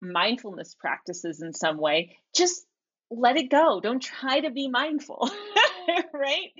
mindfulness 0.00 0.74
practices 0.74 1.42
in 1.42 1.52
some 1.52 1.78
way, 1.78 2.16
just 2.34 2.66
let 3.10 3.36
it 3.36 3.50
go. 3.50 3.80
Don't 3.80 4.02
try 4.02 4.40
to 4.40 4.50
be 4.50 4.68
mindful, 4.68 5.30
right? 6.14 6.50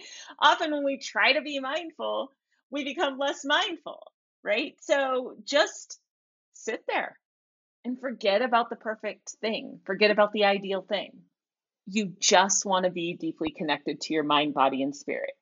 Often 0.40 0.72
when 0.72 0.84
we 0.84 0.98
try 0.98 1.34
to 1.34 1.42
be 1.42 1.60
mindful, 1.60 2.32
we 2.70 2.84
become 2.84 3.18
less 3.18 3.44
mindful, 3.44 4.00
right? 4.42 4.74
So 4.80 5.36
just 5.44 6.00
sit 6.52 6.84
there 6.88 7.18
and 7.84 8.00
forget 8.00 8.42
about 8.42 8.70
the 8.70 8.76
perfect 8.76 9.30
thing, 9.40 9.80
forget 9.84 10.10
about 10.10 10.32
the 10.32 10.44
ideal 10.44 10.82
thing. 10.82 11.12
You 11.86 12.12
just 12.20 12.64
want 12.64 12.84
to 12.84 12.90
be 12.90 13.14
deeply 13.14 13.50
connected 13.50 14.00
to 14.02 14.14
your 14.14 14.22
mind, 14.22 14.54
body, 14.54 14.82
and 14.82 14.94
spirit. 14.94 15.32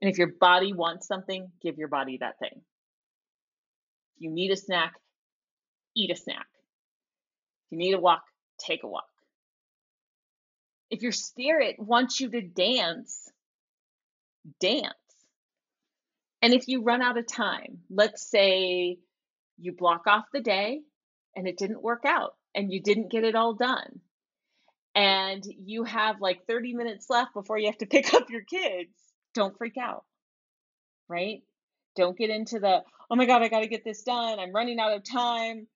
And 0.00 0.10
if 0.10 0.18
your 0.18 0.32
body 0.40 0.72
wants 0.72 1.08
something, 1.08 1.50
give 1.60 1.78
your 1.78 1.88
body 1.88 2.18
that 2.20 2.38
thing. 2.38 2.62
If 4.16 4.22
you 4.22 4.30
need 4.30 4.52
a 4.52 4.56
snack, 4.56 4.92
eat 5.96 6.10
a 6.10 6.16
snack. 6.16 6.46
If 7.66 7.72
you 7.72 7.78
need 7.78 7.94
a 7.94 8.00
walk, 8.00 8.22
take 8.58 8.84
a 8.84 8.88
walk. 8.88 9.08
If 10.90 11.02
your 11.02 11.12
spirit 11.12 11.76
wants 11.78 12.20
you 12.20 12.30
to 12.30 12.40
dance, 12.40 13.30
dance. 14.60 14.94
And 16.40 16.54
if 16.54 16.68
you 16.68 16.82
run 16.82 17.02
out 17.02 17.18
of 17.18 17.26
time, 17.26 17.80
let's 17.90 18.28
say 18.30 18.98
you 19.58 19.72
block 19.72 20.06
off 20.06 20.24
the 20.32 20.40
day 20.40 20.80
and 21.34 21.48
it 21.48 21.58
didn't 21.58 21.82
work 21.82 22.04
out 22.06 22.34
and 22.54 22.72
you 22.72 22.80
didn't 22.80 23.10
get 23.10 23.24
it 23.24 23.34
all 23.34 23.54
done. 23.54 24.00
And 24.94 25.44
you 25.44 25.84
have 25.84 26.20
like 26.20 26.46
30 26.46 26.74
minutes 26.74 27.06
left 27.10 27.34
before 27.34 27.58
you 27.58 27.66
have 27.66 27.78
to 27.78 27.86
pick 27.90 28.14
up 28.14 28.30
your 28.30 28.42
kids. 28.42 28.90
Don't 29.34 29.56
freak 29.58 29.76
out, 29.76 30.04
right? 31.08 31.42
Don't 31.96 32.16
get 32.16 32.30
into 32.30 32.60
the, 32.60 32.82
oh 33.10 33.16
my 33.16 33.26
God, 33.26 33.42
I 33.42 33.48
got 33.48 33.60
to 33.60 33.68
get 33.68 33.84
this 33.84 34.02
done. 34.02 34.38
I'm 34.38 34.52
running 34.52 34.78
out 34.78 34.96
of 34.96 35.02
time. 35.04 35.66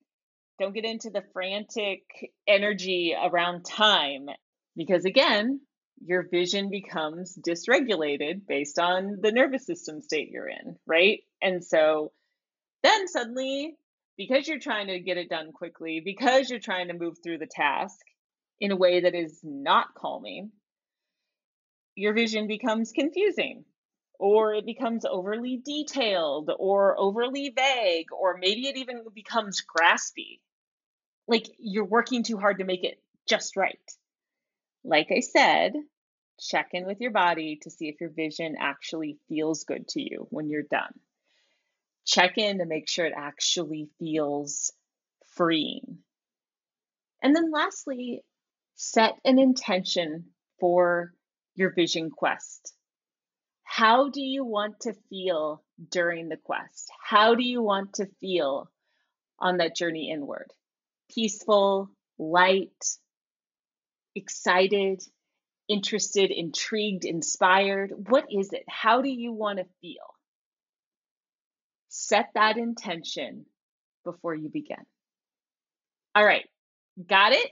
Don't 0.59 0.75
get 0.75 0.85
into 0.85 1.11
the 1.11 1.25
frantic 1.33 2.03
energy 2.47 3.17
around 3.21 3.65
time 3.65 4.29
because, 4.77 5.05
again, 5.05 5.61
your 6.05 6.27
vision 6.29 6.71
becomes 6.71 7.37
dysregulated 7.37 8.47
based 8.47 8.79
on 8.79 9.19
the 9.21 9.33
nervous 9.33 9.67
system 9.67 10.01
state 10.01 10.31
you're 10.31 10.49
in, 10.49 10.77
right? 10.87 11.21
And 11.41 11.65
so 11.65 12.13
then 12.83 13.07
suddenly, 13.09 13.77
because 14.17 14.49
you're 14.49 14.59
trying 14.59 14.89
to 14.89 15.01
get 15.01 15.17
it 15.17 15.31
done 15.31 15.53
quickly, 15.53 16.01
because 16.05 16.51
you're 16.51 16.59
trying 16.59 16.89
to 16.89 16.95
move 16.95 17.19
through 17.23 17.39
the 17.39 17.47
task 17.47 17.99
in 18.61 18.71
a 18.71 18.77
way 18.77 19.01
that 19.01 19.15
is 19.15 19.41
not 19.43 19.95
calming, 19.95 20.51
your 21.95 22.15
vision 22.15 22.47
becomes 22.47 22.93
confusing 22.93 23.65
or 24.19 24.55
it 24.55 24.65
becomes 24.65 25.05
overly 25.05 25.61
detailed 25.65 26.51
or 26.59 26.99
overly 26.99 27.53
vague 27.57 28.07
or 28.13 28.39
maybe 28.39 28.69
it 28.69 28.77
even 28.77 29.03
becomes 29.15 29.63
graspy. 29.63 30.41
Like 31.29 31.47
you're 31.59 31.85
working 31.85 32.23
too 32.23 32.39
hard 32.39 32.59
to 32.59 32.65
make 32.65 32.85
it 32.85 33.01
just 33.29 33.57
right. 33.57 33.79
Like 34.85 35.09
I 35.11 35.21
said, 35.21 35.75
check 36.41 36.71
in 36.73 36.87
with 36.87 37.01
your 37.01 37.13
body 37.13 37.59
to 37.63 37.71
see 37.71 37.89
if 37.89 38.01
your 38.01 38.11
vision 38.11 38.57
actually 38.59 39.19
feels 39.29 39.65
good 39.65 39.89
to 39.89 40.01
you 40.01 40.27
when 40.31 40.49
you're 40.49 40.63
done 40.63 40.93
check 42.05 42.39
in 42.39 42.59
to 42.59 42.67
make 42.67 42.89
sure 42.89 43.07
it 43.07 43.15
actually 43.17 43.89
feels 43.99 44.73
freeing. 45.35 45.99
And 47.23 47.35
then 47.35 47.51
lastly, 47.53 48.25
set 48.75 49.15
an 49.25 49.39
intention 49.39 50.27
for 50.59 51.13
your 51.55 51.73
vision 51.73 52.11
quest. 52.11 52.75
How 53.63 54.11
do 54.11 54.21
you 54.21 54.45
want 54.45 54.81
to 54.81 54.95
feel 55.09 55.63
during 55.91 56.29
the 56.29 56.37
quest? 56.37 56.91
How 57.01 57.35
do 57.35 57.45
you 57.45 57.63
want 57.63 57.95
to 57.95 58.07
feel 58.21 58.71
on 59.39 59.59
that 59.59 59.77
journey 59.77 60.11
inward? 60.11 60.53
Peaceful, 61.15 61.91
light, 62.19 62.85
excited, 64.15 65.03
interested, 65.69 66.31
intrigued, 66.31 67.05
inspired? 67.05 67.93
What 68.09 68.27
is 68.31 68.53
it? 68.53 68.65
How 68.69 69.03
do 69.03 69.09
you 69.09 69.33
want 69.33 69.59
to 69.59 69.67
feel? 69.81 70.15
Set 71.89 72.31
that 72.35 72.57
intention 72.57 73.47
before 74.05 74.35
you 74.35 74.49
begin. 74.49 74.85
All 76.15 76.25
right, 76.25 76.45
got 77.07 77.33
it? 77.33 77.51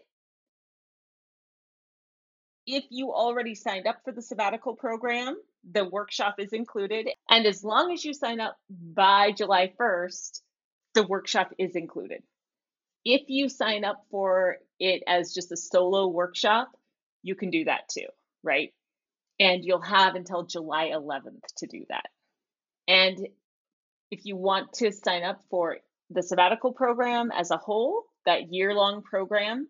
If 2.67 2.85
you 2.91 3.13
already 3.13 3.55
signed 3.55 3.87
up 3.87 4.03
for 4.05 4.13
the 4.13 4.23
sabbatical 4.23 4.77
program, 4.77 5.37
the 5.69 5.85
workshop 5.85 6.37
is 6.39 6.53
included. 6.53 7.09
And 7.29 7.47
as 7.47 7.65
long 7.65 7.93
as 7.93 8.05
you 8.05 8.15
sign 8.15 8.41
up 8.41 8.57
by 8.71 9.33
July 9.33 9.73
1st, 9.79 10.41
the 10.95 11.07
workshop 11.07 11.53
is 11.59 11.75
included. 11.75 12.23
If 13.05 13.23
you 13.29 13.49
sign 13.49 13.85
up 13.85 14.05
for 14.11 14.57
it 14.79 15.03
as 15.07 15.33
just 15.35 15.53
a 15.53 15.57
solo 15.57 16.09
workshop, 16.09 16.71
you 17.23 17.35
can 17.35 17.51
do 17.51 17.65
that 17.65 17.89
too, 17.89 18.07
right? 18.43 18.73
And 19.39 19.65
you'll 19.65 19.81
have 19.81 20.15
until 20.15 20.45
July 20.45 20.91
11th 20.95 21.45
to 21.59 21.67
do 21.67 21.85
that. 21.89 22.07
And 22.87 23.29
if 24.11 24.25
you 24.25 24.37
want 24.37 24.73
to 24.75 24.93
sign 24.93 25.23
up 25.23 25.43
for 25.51 25.79
the 26.11 26.23
sabbatical 26.23 26.73
program 26.73 27.31
as 27.31 27.51
a 27.51 27.57
whole, 27.57 28.05
that 28.27 28.53
year 28.53 28.75
long 28.75 29.03
program, 29.03 29.69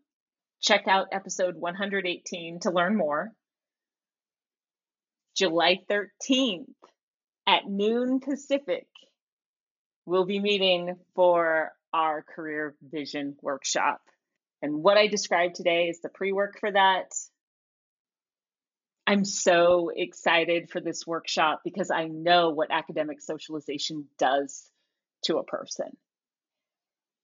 check 0.61 0.89
out 0.89 1.09
episode 1.13 1.57
118 1.57 2.61
to 2.61 2.71
learn 2.71 2.97
more. 2.97 3.31
July 5.37 5.79
13th 5.89 6.65
at 7.47 7.67
noon 7.69 8.21
Pacific, 8.21 8.87
we'll 10.05 10.27
be 10.27 10.41
meeting 10.41 10.97
for 11.15 11.73
our 11.93 12.23
career 12.23 12.75
vision 12.83 13.37
workshop. 13.43 14.01
And 14.63 14.83
what 14.83 14.97
I 14.97 15.07
described 15.07 15.55
today 15.55 15.89
is 15.89 16.01
the 16.01 16.09
pre 16.09 16.33
work 16.33 16.59
for 16.59 16.71
that. 16.71 17.13
I'm 19.07 19.25
so 19.25 19.91
excited 19.95 20.71
for 20.71 20.81
this 20.81 21.07
workshop 21.07 21.63
because 21.65 21.91
I 21.91 22.07
know 22.07 22.51
what 22.51 22.71
academic 22.71 23.21
socialization 23.21 24.07
does 24.19 24.71
to 25.25 25.39
a 25.39 25.45
person. 25.45 25.97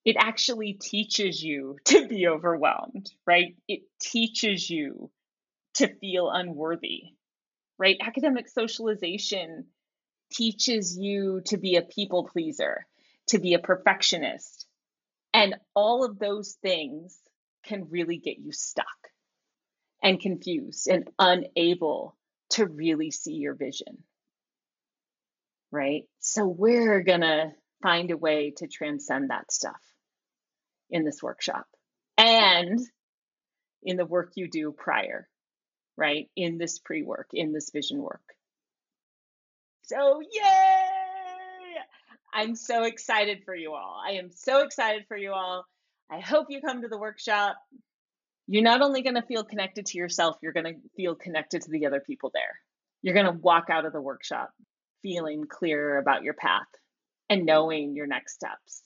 It 0.05 0.17
actually 0.19 0.75
teaches 0.75 1.43
you 1.43 1.77
to 1.87 2.07
be 2.09 2.27
overwhelmed, 2.27 3.11
right? 3.27 3.57
It 3.69 3.83
teaches 4.01 4.69
you 4.69 5.11
to 5.75 5.95
feel 5.99 6.31
unworthy, 6.31 7.03
right? 7.79 7.97
Academic 8.01 8.49
socialization 8.49 9.67
teaches 10.33 10.97
you 10.99 11.43
to 11.47 11.57
be 11.57 11.77
a 11.77 11.83
people 11.83 12.25
pleaser, 12.25 12.87
to 13.29 13.39
be 13.39 13.55
a 13.55 13.59
perfectionist. 13.59 14.67
And 15.35 15.57
all 15.75 16.05
of 16.05 16.19
those 16.19 16.57
things 16.63 17.19
can 17.65 17.89
really 17.91 18.19
get 18.19 18.39
you 18.39 18.53
stuck 18.53 18.87
and 20.03 20.21
confused 20.21 20.89
and 20.89 21.09
unable 21.19 22.17
to 22.51 22.67
really 22.67 23.11
see 23.11 23.35
your 23.35 23.55
vision. 23.55 24.05
Right? 25.73 26.05
So, 26.21 26.47
we're 26.47 27.03
going 27.03 27.23
to 27.23 27.53
find 27.83 28.11
a 28.11 28.17
way 28.17 28.55
to 28.59 28.69
transcend 28.69 29.31
that 29.31 29.53
stuff 29.53 29.81
in 30.91 31.05
this 31.05 31.23
workshop 31.23 31.67
and 32.17 32.81
in 33.83 33.97
the 33.97 34.07
work 34.07 34.33
you 34.37 34.49
do 34.49 34.73
prior, 34.73 35.29
right? 35.97 36.29
In 36.37 36.59
this 36.59 36.79
pre 36.79 37.03
work, 37.03 37.29
in 37.33 37.53
this 37.53 37.71
vision 37.71 38.01
work. 38.01 38.23
So, 39.83 40.21
yay! 40.33 40.86
I'm 42.33 42.55
so 42.55 42.85
excited 42.85 43.43
for 43.45 43.55
you 43.55 43.73
all. 43.73 44.01
I 44.07 44.13
am 44.13 44.31
so 44.31 44.63
excited 44.63 45.05
for 45.09 45.17
you 45.17 45.33
all. 45.33 45.65
I 46.11 46.21
hope 46.21 46.47
you 46.51 46.61
come 46.61 46.83
to 46.83 46.89
the 46.89 46.99
workshop 46.99 47.57
you're 48.47 48.63
not 48.63 48.83
only 48.83 49.03
going 49.03 49.17
to 49.17 49.23
feel 49.23 49.45
connected 49.45 49.87
to 49.87 49.99
yourself, 49.99 50.37
you're 50.43 50.53
going 50.53 50.67
to 50.67 50.81
feel 50.97 51.15
connected 51.15 51.63
to 51.63 51.71
the 51.71 51.87
other 51.87 52.01
people 52.01 52.31
there. 52.33 52.61
You're 53.03 53.15
going 53.15 53.27
to 53.27 53.33
walk 53.33 53.67
out 53.71 53.85
of 53.85 53.93
the 53.93 54.01
workshop 54.01 54.51
feeling 55.03 55.47
clearer 55.49 55.99
about 55.99 56.23
your 56.23 56.35
path 56.35 56.67
and 57.29 57.45
knowing 57.45 57.97
your 57.97 58.07
next 58.07 58.35
steps. 58.35 58.83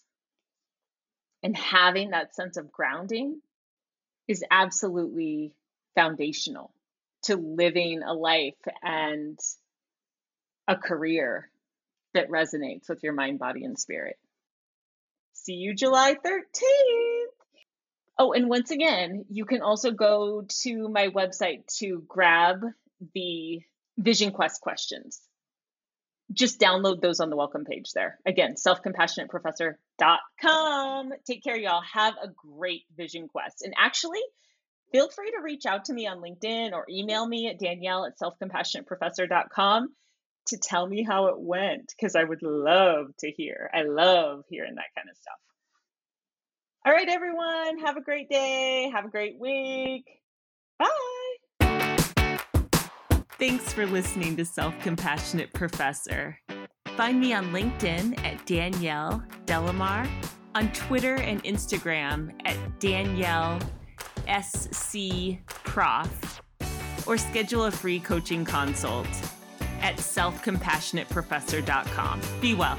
And 1.43 1.57
having 1.57 2.11
that 2.11 2.35
sense 2.35 2.57
of 2.57 2.73
grounding 2.73 3.41
is 4.29 4.45
absolutely 4.51 5.53
foundational 5.95 6.73
to 7.25 7.37
living 7.37 8.03
a 8.03 8.15
life 8.15 8.55
and 8.83 9.39
a 10.69 10.77
career 10.77 11.51
that 12.15 12.31
resonates 12.31 12.89
with 12.89 13.03
your 13.03 13.13
mind, 13.13 13.39
body, 13.39 13.65
and 13.65 13.79
spirit. 13.79 14.19
See 15.33 15.55
you 15.55 15.75
July 15.75 16.15
13th. 16.15 17.25
Oh, 18.19 18.33
and 18.33 18.49
once 18.51 18.71
again, 18.71 19.25
you 19.31 19.47
can 19.47 19.63
also 19.63 19.93
go 19.93 20.45
to 20.63 20.89
my 20.89 21.09
website 21.09 21.67
to 21.79 22.05
grab 22.07 22.63
the 23.15 23.63
Vision 23.97 24.33
Quest 24.33 24.61
questions. 24.61 25.23
Just 26.33 26.61
download 26.61 27.01
those 27.01 27.19
on 27.21 27.31
the 27.31 27.37
welcome 27.37 27.65
page 27.65 27.93
there. 27.93 28.19
Again, 28.27 28.55
selfcompassionateprofessor.com. 28.55 31.13
Take 31.27 31.43
care, 31.43 31.57
y'all. 31.57 31.83
Have 31.95 32.15
a 32.23 32.29
great 32.29 32.83
Vision 32.95 33.27
Quest. 33.29 33.63
And 33.63 33.73
actually, 33.79 34.21
feel 34.93 35.09
free 35.09 35.31
to 35.31 35.41
reach 35.43 35.65
out 35.67 35.87
to 35.87 35.95
me 35.95 36.07
on 36.07 36.21
LinkedIn 36.21 36.73
or 36.73 36.85
email 36.91 37.27
me 37.27 37.49
at 37.49 37.59
danielle 37.59 38.05
at 38.05 38.19
selfcompassionateprofessor.com 38.19 39.95
to 40.47 40.59
tell 40.59 40.87
me 40.87 41.03
how 41.03 41.27
it 41.27 41.39
went 41.39 41.93
because 41.97 42.17
I 42.17 42.25
would 42.25 42.43
love 42.43 43.09
to 43.21 43.31
hear. 43.31 43.71
I 43.73 43.83
love 43.83 44.45
hearing 44.49 44.75
that 44.75 44.95
kind 44.97 45.09
of 45.09 45.17
stuff. 45.17 45.35
All 46.87 46.93
right, 46.93 47.09
everyone. 47.09 47.79
Have 47.81 47.97
a 47.97 48.01
great 48.01 48.29
day. 48.31 48.91
Have 48.93 49.05
a 49.05 49.11
great 49.11 49.39
week. 49.39 50.07
Bye. 50.79 50.89
Thanks 53.39 53.73
for 53.73 53.87
listening 53.87 54.37
to 54.37 54.45
Self 54.45 54.79
Compassionate 54.81 55.53
Professor. 55.53 56.39
Find 56.97 57.21
me 57.21 57.33
on 57.33 57.53
LinkedIn 57.53 58.23
at 58.25 58.45
Danielle 58.47 59.23
De 59.47 59.59
La 59.59 59.73
Mare, 59.73 60.09
on 60.55 60.71
Twitter 60.73 61.15
and 61.17 61.43
Instagram 61.45 62.33
at 62.45 62.57
Danielle 62.81 63.59
SC 64.27 65.39
Prof, 65.47 66.43
or 67.07 67.17
schedule 67.17 67.65
a 67.65 67.71
free 67.71 68.01
coaching 68.01 68.45
consult 68.45 69.07
at 69.81 69.97
selfcompassionateprofessor.com. 69.97 72.21
Be 72.41 72.55
well. 72.55 72.79